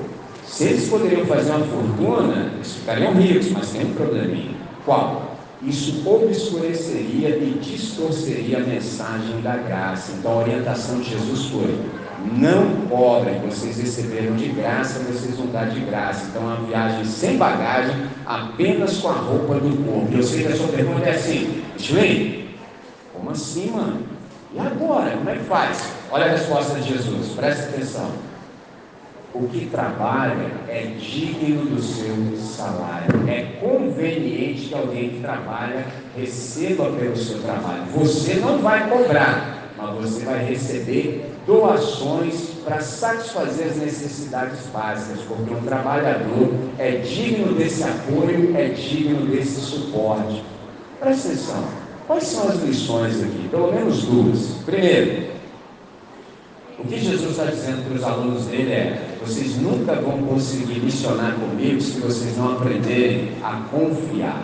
se 0.51 0.65
eles 0.65 0.89
poderiam 0.89 1.25
fazer 1.27 1.53
uma 1.53 1.65
fortuna, 1.65 2.51
eles 2.57 2.73
ficariam 2.75 3.15
ricos, 3.15 3.53
mas 3.53 3.71
tem 3.71 3.87
um 3.87 3.95
probleminha. 3.95 4.51
Qual? 4.85 5.37
Isso 5.63 6.03
obscureceria 6.05 7.29
e 7.37 7.57
distorceria 7.63 8.59
a 8.59 8.61
mensagem 8.61 9.41
da 9.43 9.57
graça. 9.57 10.13
Então 10.19 10.33
a 10.33 10.37
orientação 10.43 10.99
de 10.99 11.11
Jesus 11.11 11.47
foi: 11.47 11.79
não 12.37 12.89
cobrem, 12.89 13.41
vocês 13.49 13.79
receberam 13.79 14.35
de 14.35 14.49
graça, 14.49 14.99
vocês 15.05 15.37
vão 15.37 15.47
dar 15.47 15.71
de 15.71 15.81
graça. 15.81 16.27
Então 16.29 16.43
uma 16.43 16.57
viagem 16.57 17.05
sem 17.05 17.37
bagagem, 17.37 17.95
apenas 18.27 18.97
com 18.97 19.09
a 19.09 19.13
roupa 19.13 19.55
do 19.55 19.85
corpo. 19.85 20.09
Eu 20.13 20.23
sei 20.23 20.43
que 20.43 20.53
a 20.53 20.57
sua 20.57 20.69
pergunta 20.69 21.07
é 21.07 21.15
assim, 21.15 21.63
Shley, 21.79 22.57
como 23.15 23.31
assim, 23.31 23.71
mano? 23.71 24.03
E 24.53 24.59
agora? 24.59 25.13
Como 25.13 25.31
é 25.31 25.37
que 25.37 25.45
faz? 25.45 25.93
Olha 26.11 26.25
a 26.25 26.31
resposta 26.31 26.81
de 26.81 26.89
Jesus, 26.89 27.29
preste 27.37 27.63
atenção. 27.63 28.11
O 29.33 29.47
que 29.47 29.67
trabalha 29.67 30.51
é 30.69 30.93
digno 30.99 31.65
do 31.67 31.81
seu 31.81 32.37
salário. 32.37 33.29
É 33.29 33.43
conveniente 33.61 34.69
que 34.69 34.75
alguém 34.75 35.11
que 35.11 35.21
trabalha 35.21 35.87
receba 36.17 36.91
pelo 36.91 37.17
seu 37.17 37.41
trabalho. 37.41 37.85
Você 37.95 38.35
não 38.35 38.59
vai 38.59 38.89
cobrar, 38.89 39.73
mas 39.77 39.95
você 39.95 40.25
vai 40.25 40.45
receber 40.45 41.31
doações 41.47 42.51
para 42.65 42.81
satisfazer 42.81 43.69
as 43.69 43.77
necessidades 43.77 44.67
básicas, 44.73 45.21
porque 45.27 45.55
um 45.55 45.63
trabalhador 45.63 46.53
é 46.79 46.97
digno 46.97 47.55
desse 47.55 47.85
apoio, 47.85 48.57
é 48.57 48.69
digno 48.69 49.27
desse 49.27 49.61
suporte. 49.61 50.45
Presta 50.99 51.29
atenção. 51.29 51.65
Quais 52.07 52.25
são 52.25 52.49
as 52.49 52.63
lições 52.63 53.23
aqui? 53.23 53.49
Pelo 53.49 53.73
menos 53.73 54.03
duas. 54.03 54.57
Primeiro, 54.67 55.31
o 56.79 56.85
que 56.85 56.99
Jesus 56.99 57.31
está 57.31 57.45
dizendo 57.45 57.87
para 57.87 57.97
os 57.97 58.03
alunos 58.03 58.47
dele 58.47 58.73
é: 58.73 59.10
vocês 59.21 59.57
nunca 59.57 59.95
vão 59.95 60.19
conseguir 60.23 60.81
missionar 60.81 61.35
comigo 61.35 61.81
se 61.81 62.01
vocês 62.01 62.37
não 62.37 62.53
aprenderem 62.53 63.33
a 63.43 63.63
confiar. 63.71 64.43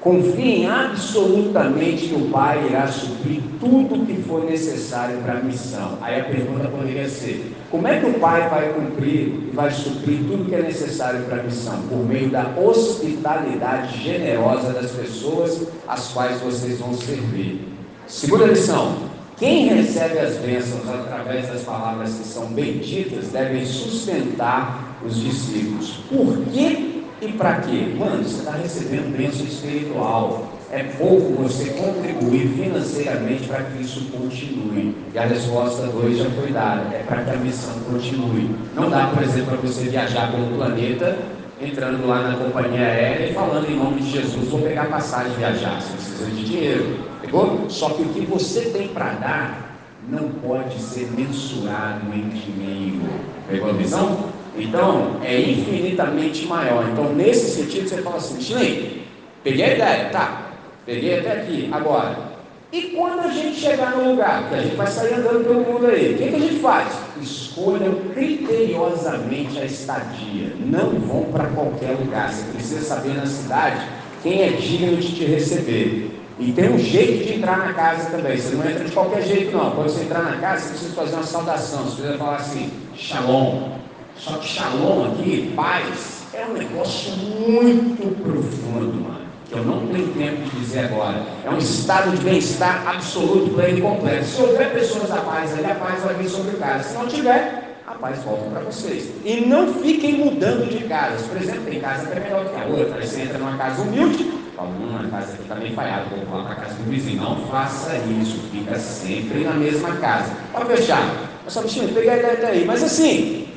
Confiem 0.00 0.66
absolutamente 0.68 2.08
que 2.08 2.14
o 2.14 2.28
Pai 2.28 2.66
irá 2.68 2.86
suprir 2.86 3.40
tudo 3.58 4.02
o 4.02 4.06
que 4.06 4.20
for 4.22 4.44
necessário 4.44 5.16
para 5.20 5.38
a 5.38 5.42
missão. 5.42 5.96
Aí 6.02 6.20
a 6.20 6.24
pergunta 6.24 6.68
poderia 6.68 7.08
ser: 7.08 7.54
como 7.70 7.88
é 7.88 7.98
que 7.98 8.06
o 8.06 8.14
Pai 8.20 8.50
vai 8.50 8.74
cumprir 8.74 9.28
e 9.28 9.50
vai 9.54 9.70
suprir 9.70 10.18
tudo 10.18 10.44
que 10.44 10.54
é 10.54 10.60
necessário 10.60 11.22
para 11.24 11.40
a 11.40 11.42
missão? 11.42 11.80
Por 11.88 12.04
meio 12.04 12.28
da 12.28 12.52
hospitalidade 12.54 14.02
generosa 14.02 14.74
das 14.74 14.90
pessoas 14.90 15.68
às 15.88 16.08
quais 16.08 16.38
vocês 16.38 16.78
vão 16.78 16.92
servir. 16.92 17.66
Segunda 18.06 18.44
lição: 18.44 18.96
quem 19.44 19.66
recebe 19.66 20.18
as 20.20 20.36
bênçãos 20.36 20.88
através 20.88 21.48
das 21.48 21.60
palavras 21.64 22.14
que 22.14 22.24
são 22.26 22.46
benditas 22.46 23.28
devem 23.28 23.66
sustentar 23.66 24.96
os 25.04 25.20
discípulos. 25.20 25.98
Por 26.08 26.46
quê 26.46 27.02
e 27.20 27.28
para 27.32 27.60
quê? 27.60 27.94
Mano, 27.98 28.24
você 28.24 28.38
está 28.38 28.52
recebendo 28.52 29.14
bênção 29.14 29.44
espiritual. 29.44 30.50
É 30.72 30.82
pouco 30.82 31.42
você 31.42 31.68
contribuir 31.70 32.48
financeiramente 32.56 33.46
para 33.46 33.64
que 33.64 33.82
isso 33.82 34.06
continue. 34.06 34.96
E 35.12 35.18
a 35.18 35.26
resposta 35.26 35.88
2 35.88 36.16
já 36.16 36.30
foi 36.30 36.50
dada: 36.50 36.94
é 36.94 37.04
para 37.06 37.22
que 37.22 37.30
a 37.30 37.36
missão 37.36 37.74
continue. 37.80 38.48
Não 38.74 38.88
dá, 38.88 39.08
por 39.08 39.22
exemplo, 39.22 39.58
para 39.58 39.68
você 39.68 39.84
viajar 39.90 40.32
pelo 40.32 40.56
planeta 40.56 41.18
entrando 41.66 42.06
lá 42.06 42.28
na 42.28 42.36
companhia 42.36 42.80
aérea 42.80 43.30
e 43.30 43.34
falando 43.34 43.70
em 43.70 43.76
nome 43.76 44.02
de 44.02 44.10
Jesus, 44.10 44.48
vou 44.48 44.60
pegar 44.60 44.86
passagem 44.86 45.32
e 45.32 45.36
viajar. 45.36 45.80
Você 45.80 45.92
precisa 45.92 46.30
de 46.30 46.44
dinheiro. 46.44 46.98
Pegou? 47.20 47.64
Só 47.68 47.90
que 47.90 48.02
o 48.02 48.08
que 48.08 48.20
você 48.20 48.70
tem 48.70 48.88
para 48.88 49.10
dar 49.14 49.78
não 50.08 50.28
pode 50.28 50.78
ser 50.78 51.10
mensurado 51.16 52.06
em 52.14 52.28
dinheiro. 52.28 53.08
Pegou 53.48 53.70
a 53.70 53.72
visão? 53.72 54.34
Então, 54.56 55.16
é 55.22 55.40
infinitamente 55.40 56.46
maior. 56.46 56.88
Então, 56.92 57.12
nesse 57.12 57.50
sentido, 57.50 57.88
você 57.88 58.02
fala 58.02 58.16
assim, 58.16 58.40
Chile, 58.40 59.02
peguei 59.42 59.64
a 59.64 59.74
ideia, 59.74 60.08
tá, 60.10 60.52
peguei 60.86 61.18
até 61.18 61.32
aqui, 61.32 61.68
agora. 61.72 62.33
E 62.74 62.90
quando 62.96 63.20
a 63.20 63.28
gente 63.28 63.60
chegar 63.60 63.96
no 63.96 64.10
lugar, 64.10 64.48
que 64.48 64.54
a 64.56 64.60
gente 64.60 64.74
vai 64.74 64.88
sair 64.88 65.14
andando 65.14 65.44
pelo 65.44 65.60
mundo 65.60 65.86
aí, 65.86 66.14
o 66.14 66.18
que, 66.18 66.28
que 66.28 66.34
a 66.34 66.38
gente 66.40 66.58
faz? 66.58 66.92
Escolham 67.22 67.94
criteriosamente 68.12 69.60
a 69.60 69.64
estadia. 69.64 70.56
Não 70.58 70.90
vão 70.98 71.22
para 71.30 71.44
qualquer 71.50 71.92
lugar. 71.92 72.32
Você 72.32 72.50
precisa 72.50 72.80
saber 72.80 73.14
na 73.14 73.26
cidade 73.26 73.80
quem 74.24 74.42
é 74.42 74.48
digno 74.48 74.96
de 74.96 75.14
te 75.14 75.24
receber. 75.24 76.20
E 76.36 76.50
tem 76.50 76.68
um 76.68 76.76
jeito 76.76 77.24
de 77.24 77.34
entrar 77.34 77.58
na 77.58 77.74
casa 77.74 78.10
também. 78.10 78.36
Você 78.36 78.56
não 78.56 78.68
entra 78.68 78.84
de 78.84 78.90
qualquer 78.90 79.22
jeito, 79.22 79.56
não. 79.56 79.70
Quando 79.70 79.90
você 79.90 80.02
entrar 80.02 80.24
na 80.24 80.36
casa, 80.38 80.62
você 80.62 80.70
precisa 80.70 80.94
fazer 80.96 81.14
uma 81.14 81.22
saudação. 81.22 81.84
Você 81.84 82.02
precisa 82.02 82.18
falar 82.18 82.36
assim, 82.38 82.72
shalom. 82.96 83.68
Só 84.16 84.32
que 84.38 84.48
shalom 84.48 85.12
aqui, 85.12 85.52
paz, 85.54 86.24
é 86.34 86.44
um 86.44 86.54
negócio 86.54 87.12
muito 87.12 88.20
profundo, 88.20 89.00
mano. 89.00 89.13
Eu 89.54 89.64
não 89.64 89.86
tenho 89.86 90.08
tempo 90.08 90.42
de 90.42 90.60
dizer 90.60 90.86
agora. 90.86 91.22
É 91.44 91.50
um 91.50 91.58
estado 91.58 92.16
de 92.16 92.24
bem-estar 92.24 92.88
absoluto, 92.88 93.54
pleno 93.54 93.78
e 93.78 93.80
completo. 93.80 94.24
Se 94.24 94.42
houver 94.42 94.72
pessoas 94.72 95.08
da 95.08 95.18
paz 95.18 95.52
ali, 95.56 95.70
a 95.70 95.74
paz 95.76 96.02
vai 96.02 96.14
vir 96.14 96.28
sobre 96.28 96.56
casa. 96.56 96.88
Se 96.88 96.94
não 96.94 97.06
tiver, 97.06 97.76
a 97.86 97.92
paz 97.92 98.22
volta 98.24 98.50
para 98.50 98.60
vocês. 98.60 99.10
E 99.24 99.42
não 99.42 99.72
fiquem 99.74 100.14
mudando 100.14 100.68
de 100.68 100.84
casa. 100.84 101.24
Por 101.28 101.36
exemplo, 101.36 101.64
tem 101.64 101.80
casa 101.80 102.06
que 102.06 102.16
é 102.16 102.20
melhor 102.20 102.44
que 102.46 102.60
a 102.60 102.64
outra. 102.66 102.96
Aí 102.96 103.06
você 103.06 103.22
entra 103.22 103.38
numa 103.38 103.56
casa 103.56 103.82
humilde, 103.82 104.32
uma 104.58 105.08
casa 105.08 105.34
aqui 105.34 105.42
está 105.42 105.54
meio 105.54 105.74
falhada, 105.74 106.04
vou 106.28 106.38
lá 106.38 106.44
para 106.44 106.52
a 106.52 106.56
casa 106.56 106.74
do 106.74 106.90
vizinho. 106.90 107.22
Não 107.22 107.36
faça 107.46 107.96
isso, 108.20 108.38
fica 108.50 108.76
sempre 108.76 109.44
na 109.44 109.52
mesma 109.52 109.94
casa. 109.96 110.32
Pode 110.52 110.76
fechar. 110.76 111.30
Só 111.46 111.62
bichinho, 111.62 111.94
peguei 111.94 112.10
a 112.10 112.34
daí. 112.34 112.64
Mas 112.64 112.82
assim, 112.82 113.48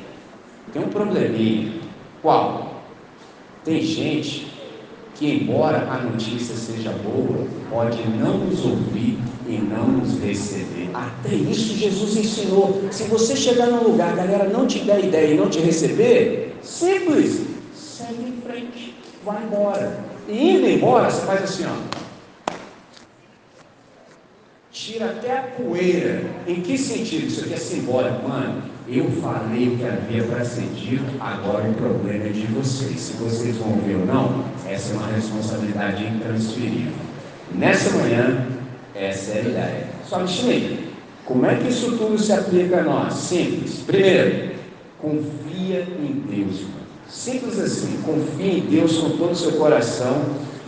tem 0.72 0.82
um 0.82 0.88
probleminha. 0.88 1.80
Qual? 2.22 2.82
Tem 3.64 3.82
gente 3.82 4.57
que, 5.18 5.26
embora 5.26 5.78
a 5.90 5.98
notícia 5.98 6.54
seja 6.54 6.92
boa, 6.92 7.44
pode 7.68 8.00
não 8.08 8.38
nos 8.38 8.64
ouvir 8.64 9.18
e 9.48 9.58
não 9.58 9.88
nos 9.88 10.20
receber. 10.20 10.90
Até 10.94 11.34
isso 11.34 11.76
Jesus 11.76 12.16
ensinou. 12.16 12.84
Se 12.92 13.04
você 13.04 13.34
chegar 13.34 13.66
num 13.66 13.82
lugar, 13.82 14.12
a 14.12 14.16
galera 14.16 14.48
não 14.48 14.66
te 14.66 14.78
der 14.80 15.04
ideia 15.04 15.34
e 15.34 15.36
não 15.36 15.50
te 15.50 15.58
receber, 15.58 16.56
simples, 16.62 17.42
segue 17.74 18.22
em 18.28 18.40
frente, 18.46 18.94
vai 19.24 19.42
embora. 19.42 19.98
E 20.28 20.50
indo 20.50 20.68
embora, 20.68 21.10
você 21.10 21.26
faz 21.26 21.42
assim, 21.42 21.64
ó. 21.66 21.98
Tira 24.70 25.06
até 25.06 25.36
a 25.36 25.42
poeira. 25.42 26.24
Em 26.46 26.60
que 26.60 26.78
sentido? 26.78 27.26
Isso 27.26 27.44
aqui 27.44 27.54
é 27.54 27.56
simbólico, 27.56 28.28
mano. 28.28 28.62
Eu 28.86 29.10
falei 29.20 29.68
o 29.68 29.76
que 29.76 29.84
havia 29.84 30.22
para 30.24 30.44
ser 30.44 30.64
dito, 30.74 31.04
agora 31.20 31.68
o 31.68 31.74
problema 31.74 32.24
é 32.24 32.28
de 32.30 32.46
vocês. 32.46 32.98
Se 33.00 33.12
vocês 33.14 33.56
vão 33.56 33.76
ver 33.80 33.96
ou 33.96 34.06
não, 34.06 34.44
essa 34.68 34.92
é 34.92 34.96
uma 34.96 35.06
responsabilidade 35.08 36.04
intransferível. 36.04 36.92
Nessa 37.54 37.96
manhã, 37.96 38.46
essa 38.94 39.32
é 39.32 39.38
a 39.38 39.42
ideia. 39.42 39.86
Só 40.06 40.20
me 40.20 40.28
como 41.24 41.44
é 41.44 41.56
que 41.56 41.68
isso 41.68 41.92
tudo 41.98 42.18
se 42.18 42.32
aplica 42.32 42.78
a 42.78 42.82
nós? 42.82 43.12
Simples. 43.12 43.82
Primeiro, 43.86 44.54
confia 44.98 45.86
em 46.00 46.24
Deus. 46.26 46.62
Simples 47.06 47.58
assim, 47.58 48.00
confie 48.02 48.58
em 48.58 48.60
Deus 48.60 48.96
com 48.96 49.10
todo 49.10 49.32
o 49.32 49.36
seu 49.36 49.52
coração, 49.52 50.22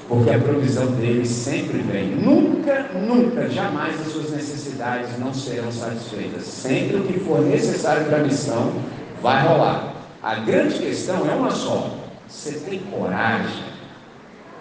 porque 0.07 0.31
a 0.31 0.39
provisão 0.39 0.87
dele 0.93 1.25
sempre 1.27 1.79
vem. 1.79 2.09
Nunca, 2.09 2.91
nunca, 2.93 3.49
jamais 3.49 3.99
as 4.03 4.13
suas 4.13 4.31
necessidades 4.33 5.19
não 5.19 5.33
serão 5.33 5.73
satisfeitas. 5.73 6.45
Sempre 6.45 6.99
o 6.99 7.05
que 7.05 7.21
for 7.21 7.41
necessário 7.41 8.05
para 8.05 8.19
a 8.19 8.25
missão 8.25 8.73
vai 9.23 9.43
rolar. 9.47 9.95
A 10.23 10.35
grande 10.37 10.79
questão 10.79 11.27
é 11.27 11.35
uma 11.35 11.51
só: 11.51 11.91
você 12.29 12.53
tem 12.53 12.81
coragem? 12.81 13.70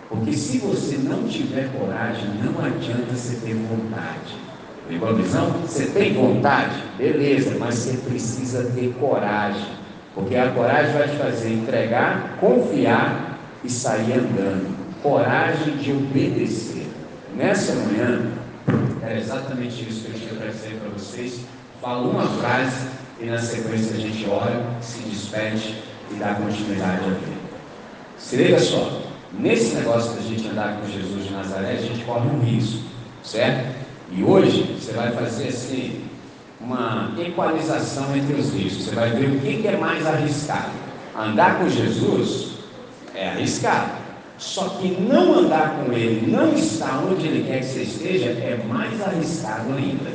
Porque 0.10 0.34
se 0.34 0.58
você 0.58 0.98
não 0.98 1.28
tiver 1.28 1.70
coragem, 1.72 2.26
não 2.44 2.66
adianta 2.66 3.14
você 3.14 3.36
ter 3.46 3.54
vontade. 3.54 4.36
Pegou 4.88 5.10
a 5.10 5.14
visão? 5.14 5.52
Você 5.62 5.86
tem 5.86 6.14
vontade? 6.16 6.84
Beleza, 6.98 7.56
mas 7.60 7.76
você 7.76 7.98
precisa 7.98 8.64
ter 8.76 8.92
coragem. 9.00 9.68
Porque 10.16 10.36
a 10.36 10.50
coragem 10.50 10.94
vai 10.94 11.08
te 11.08 11.16
fazer 11.16 11.54
entregar, 11.54 12.38
confiar 12.40 13.40
e 13.64 13.70
sair 13.70 14.14
andando. 14.14 14.76
Coragem 15.04 15.78
de 15.78 15.92
obedecer. 15.92 16.88
Nessa 17.36 17.74
manhã, 17.76 18.32
era 19.04 19.20
exatamente 19.20 19.88
isso 19.88 20.06
que 20.06 20.12
eu 20.12 20.20
tinha 20.20 20.34
para 20.34 20.48
dizer 20.48 20.80
para 20.80 20.90
vocês. 20.90 21.42
Falo 21.80 22.10
uma 22.10 22.26
frase 22.26 22.88
e 23.22 23.26
na 23.26 23.38
sequência 23.38 23.96
a 23.96 24.00
gente 24.00 24.28
ora, 24.28 24.66
se 24.82 25.02
despede 25.04 25.76
e 26.12 26.16
dá 26.16 26.34
continuidade 26.34 27.06
à 27.06 27.10
vida. 27.10 27.40
Se 28.18 28.36
liga 28.36 28.60
só, 28.60 29.09
nesse 29.38 29.76
negócio 29.76 30.14
da 30.14 30.22
gente 30.22 30.48
andar 30.48 30.80
com 30.80 30.88
Jesus 30.90 31.26
de 31.26 31.34
Nazaré, 31.34 31.74
a 31.74 31.82
gente 31.82 32.04
corre 32.06 32.30
um 32.30 32.40
risco, 32.40 32.80
certo? 33.24 33.76
E 34.12 34.24
hoje 34.24 34.78
você 34.80 34.92
vai 34.94 35.12
fazer 35.12 35.50
assim, 35.50 36.02
uma 36.60 37.14
equalização 37.20 38.16
entre 38.16 38.34
os 38.34 38.54
riscos. 38.54 38.86
Você 38.86 38.96
vai 38.96 39.12
ver 39.12 39.30
o 39.30 39.40
que 39.40 39.68
é 39.68 39.78
mais 39.78 40.06
arriscado. 40.06 40.72
Andar 41.18 41.60
com 41.60 41.70
Jesus 41.70 42.52
é 43.14 43.30
arriscado. 43.30 43.92
Só 44.38 44.70
que 44.70 44.90
não 45.02 45.38
andar 45.38 45.78
com 45.78 45.92
Ele, 45.92 46.32
não 46.32 46.54
estar 46.54 47.04
onde 47.04 47.28
Ele 47.28 47.46
quer 47.46 47.60
que 47.60 47.66
você 47.66 47.82
esteja, 47.82 48.30
é 48.30 48.58
mais 48.68 49.02
arriscado 49.02 49.74
ainda. 49.74 50.12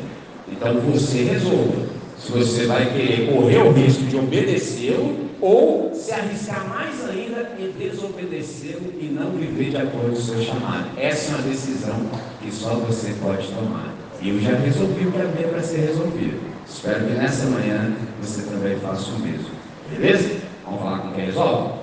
Então 0.50 0.74
você 0.80 1.24
resolva 1.24 1.86
se 2.18 2.32
você 2.32 2.66
vai 2.66 2.90
querer 2.92 3.30
correr 3.32 3.58
o 3.58 3.72
risco 3.72 4.04
de 4.04 4.16
obedecê-lo 4.16 5.23
ou 5.44 5.94
se 5.94 6.10
arriscar 6.10 6.66
mais 6.66 7.06
ainda 7.06 7.54
e 7.58 7.70
desobedecê-lo 7.78 8.94
e 8.98 9.04
não 9.12 9.32
viver 9.32 9.68
de 9.68 9.76
acordo 9.76 10.12
com 10.12 10.12
o 10.12 10.16
seu 10.16 10.42
chamado. 10.42 10.88
Essa 10.96 11.32
é 11.32 11.34
uma 11.34 11.48
decisão 11.48 12.00
que 12.40 12.50
só 12.50 12.76
você 12.76 13.14
pode 13.20 13.48
tomar. 13.48 13.92
E 14.22 14.30
eu 14.30 14.40
já 14.40 14.56
resolvi 14.56 15.06
o 15.06 15.12
que 15.12 15.20
havia 15.20 15.48
para 15.48 15.62
ser 15.62 15.80
resolvido. 15.80 16.40
Espero 16.66 17.04
que 17.04 17.12
nessa 17.12 17.44
manhã 17.44 17.94
você 18.22 18.40
também 18.44 18.78
faça 18.78 19.10
o 19.10 19.18
mesmo. 19.18 19.50
Beleza? 19.90 20.40
Vamos 20.64 20.80
falar 20.80 20.98
com 21.00 21.12
quem 21.12 21.26
resolve? 21.26 21.74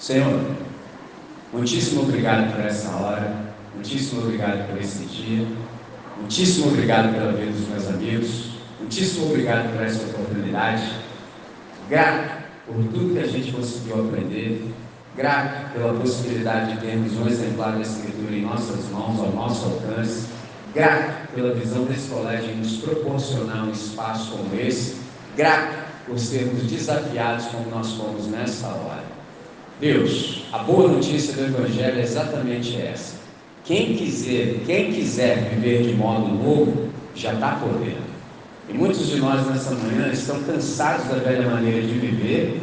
Senhor, 0.00 0.40
muitíssimo 1.52 2.02
obrigado 2.02 2.52
por 2.52 2.66
essa 2.66 2.90
hora, 2.96 3.32
muitíssimo 3.74 4.22
obrigado 4.22 4.68
por 4.68 4.80
esse 4.80 5.04
dia, 5.04 5.46
muitíssimo 6.18 6.66
obrigado 6.66 7.14
pela 7.14 7.32
vida 7.32 7.52
dos 7.52 7.68
meus 7.68 7.88
amigos, 7.88 8.45
muitíssimo 8.86 9.26
obrigado 9.26 9.72
por 9.72 9.82
essa 9.82 10.04
oportunidade, 10.04 10.92
grato 11.90 12.44
por 12.64 12.76
tudo 12.76 13.14
que 13.14 13.20
a 13.20 13.26
gente 13.26 13.50
conseguiu 13.50 14.06
aprender, 14.06 14.64
grato 15.16 15.72
pela 15.72 15.92
possibilidade 15.94 16.74
de 16.74 16.80
termos 16.86 17.12
um 17.14 17.26
exemplar 17.26 17.72
da 17.72 17.80
Escritura 17.80 18.32
em 18.32 18.42
nossas 18.42 18.88
mãos, 18.92 19.18
ao 19.18 19.32
nosso 19.32 19.64
alcance, 19.64 20.26
grato 20.72 21.32
pela 21.34 21.52
visão 21.52 21.84
desse 21.84 22.08
colégio 22.08 22.50
em 22.50 22.58
nos 22.58 22.76
proporcionar 22.76 23.64
um 23.64 23.72
espaço 23.72 24.30
como 24.30 24.54
esse, 24.60 24.98
grato 25.36 25.74
por 26.06 26.16
sermos 26.16 26.62
desafiados 26.62 27.46
como 27.46 27.68
nós 27.68 27.92
fomos 27.94 28.28
nessa 28.28 28.68
hora. 28.68 29.02
Deus, 29.80 30.44
a 30.52 30.58
boa 30.58 30.86
notícia 30.88 31.34
do 31.34 31.44
Evangelho 31.44 31.98
é 31.98 32.02
exatamente 32.02 32.80
essa. 32.80 33.16
Quem 33.64 33.96
quiser, 33.96 34.60
quem 34.64 34.92
quiser 34.92 35.50
viver 35.50 35.82
de 35.82 35.94
modo 35.94 36.28
novo, 36.28 36.88
já 37.16 37.34
está 37.34 37.56
podendo. 37.56 38.05
E 38.68 38.74
muitos 38.74 39.06
de 39.06 39.16
nós 39.16 39.46
nessa 39.46 39.70
manhã 39.72 40.08
estão 40.12 40.42
cansados 40.42 41.06
da 41.06 41.16
velha 41.16 41.48
maneira 41.48 41.82
de 41.82 41.94
viver 41.94 42.60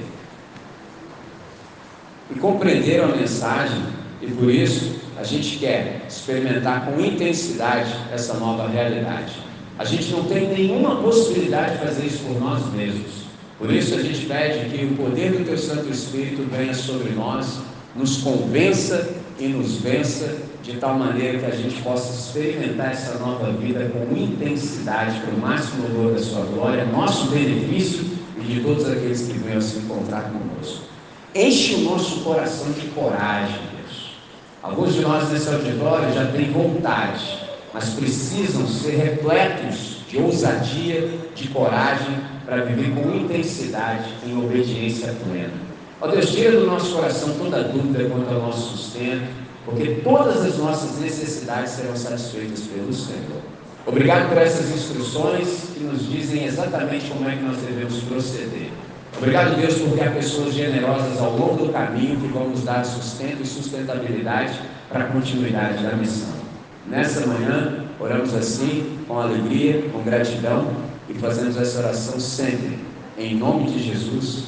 e 2.29 2.39
compreenderam 2.39 3.05
a 3.05 3.15
mensagem, 3.15 3.81
e 4.21 4.27
por 4.27 4.49
isso 4.49 4.95
a 5.17 5.23
gente 5.23 5.57
quer 5.57 6.05
experimentar 6.07 6.85
com 6.85 6.99
intensidade 6.99 7.93
essa 8.11 8.33
nova 8.35 8.67
realidade. 8.67 9.33
A 9.77 9.85
gente 9.85 10.11
não 10.11 10.25
tem 10.25 10.49
nenhuma 10.49 10.97
possibilidade 10.97 11.77
de 11.77 11.85
fazer 11.85 12.05
isso 12.05 12.23
por 12.23 12.39
nós 12.39 12.71
mesmos. 12.73 13.23
Por 13.57 13.71
isso 13.71 13.95
a 13.95 14.01
gente 14.01 14.25
pede 14.25 14.69
que 14.69 14.85
o 14.85 14.95
poder 14.95 15.31
do 15.31 15.45
Teu 15.45 15.57
Santo 15.57 15.89
Espírito 15.89 16.45
venha 16.51 16.73
sobre 16.73 17.11
nós, 17.13 17.59
nos 17.95 18.17
convença 18.17 19.09
e 19.39 19.47
nos 19.47 19.77
vença 19.77 20.37
de 20.63 20.77
tal 20.77 20.97
maneira 20.97 21.39
que 21.39 21.45
a 21.45 21.51
gente 21.51 21.81
possa 21.81 22.13
experimentar 22.13 22.91
essa 22.91 23.19
nova 23.19 23.51
vida 23.51 23.91
com 23.91 24.15
intensidade, 24.15 25.19
para 25.19 25.35
o 25.35 25.37
máximo 25.37 25.89
louvor 25.89 26.13
da 26.13 26.19
Sua 26.19 26.45
glória, 26.45 26.85
nosso 26.85 27.27
benefício 27.27 28.05
e 28.37 28.41
de 28.41 28.61
todos 28.61 28.89
aqueles 28.89 29.23
que 29.23 29.33
venham 29.33 29.59
se 29.59 29.79
encontrar 29.79 30.31
conosco. 30.31 30.85
Enche 31.35 31.75
o 31.75 31.79
nosso 31.81 32.21
coração 32.21 32.71
de 32.71 32.87
coragem, 32.87 33.59
Deus. 33.75 34.11
Alguns 34.61 34.93
de 34.93 35.01
nós 35.01 35.29
nesse 35.29 35.49
auditório 35.49 36.13
já 36.13 36.27
têm 36.27 36.49
vontade, 36.51 37.39
mas 37.73 37.89
precisam 37.89 38.65
ser 38.65 38.95
repletos 38.95 39.97
de 40.07 40.17
ousadia, 40.17 41.09
de 41.35 41.47
coragem 41.49 42.19
para 42.45 42.63
viver 42.63 42.93
com 42.95 43.13
intensidade 43.13 44.13
em 44.25 44.37
obediência 44.37 45.13
plena. 45.25 45.51
Ó 45.99 46.07
Deus, 46.07 46.29
tira 46.31 46.51
do 46.51 46.65
nosso 46.65 46.95
coração 46.95 47.33
toda 47.37 47.63
dúvida 47.63 48.07
quanto 48.09 48.33
ao 48.33 48.41
nosso 48.41 48.77
sustento, 48.77 49.42
porque 49.65 50.01
todas 50.03 50.45
as 50.45 50.57
nossas 50.57 50.99
necessidades 50.99 51.71
serão 51.71 51.95
satisfeitas 51.95 52.61
pelo 52.61 52.93
Senhor. 52.93 53.41
Obrigado 53.85 54.29
por 54.29 54.37
essas 54.37 54.69
instruções 54.73 55.71
que 55.73 55.83
nos 55.83 56.09
dizem 56.09 56.45
exatamente 56.45 57.09
como 57.09 57.27
é 57.27 57.35
que 57.35 57.43
nós 57.43 57.57
devemos 57.57 58.01
proceder. 58.03 58.69
Obrigado, 59.17 59.55
Deus, 59.55 59.75
porque 59.75 60.01
há 60.01 60.11
pessoas 60.11 60.53
generosas 60.53 61.19
ao 61.19 61.37
longo 61.37 61.65
do 61.65 61.71
caminho 61.71 62.19
que 62.19 62.27
vão 62.27 62.49
nos 62.49 62.63
dar 62.63 62.83
sustento 62.83 63.41
e 63.41 63.45
sustentabilidade 63.45 64.59
para 64.89 65.03
a 65.03 65.07
continuidade 65.07 65.83
da 65.83 65.95
missão. 65.95 66.33
Nessa 66.87 67.25
manhã, 67.27 67.85
oramos 67.99 68.33
assim, 68.33 68.99
com 69.07 69.19
alegria, 69.19 69.83
com 69.91 70.01
gratidão 70.01 70.67
e 71.09 71.13
fazemos 71.13 71.57
essa 71.57 71.79
oração 71.79 72.19
sempre. 72.19 72.79
Em 73.17 73.35
nome 73.35 73.71
de 73.71 73.83
Jesus. 73.83 74.45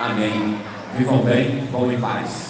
Amém. 0.00 0.56
Vivam 0.96 1.18
bem, 1.18 1.66
vão 1.70 1.92
em 1.92 2.00
paz. 2.00 2.47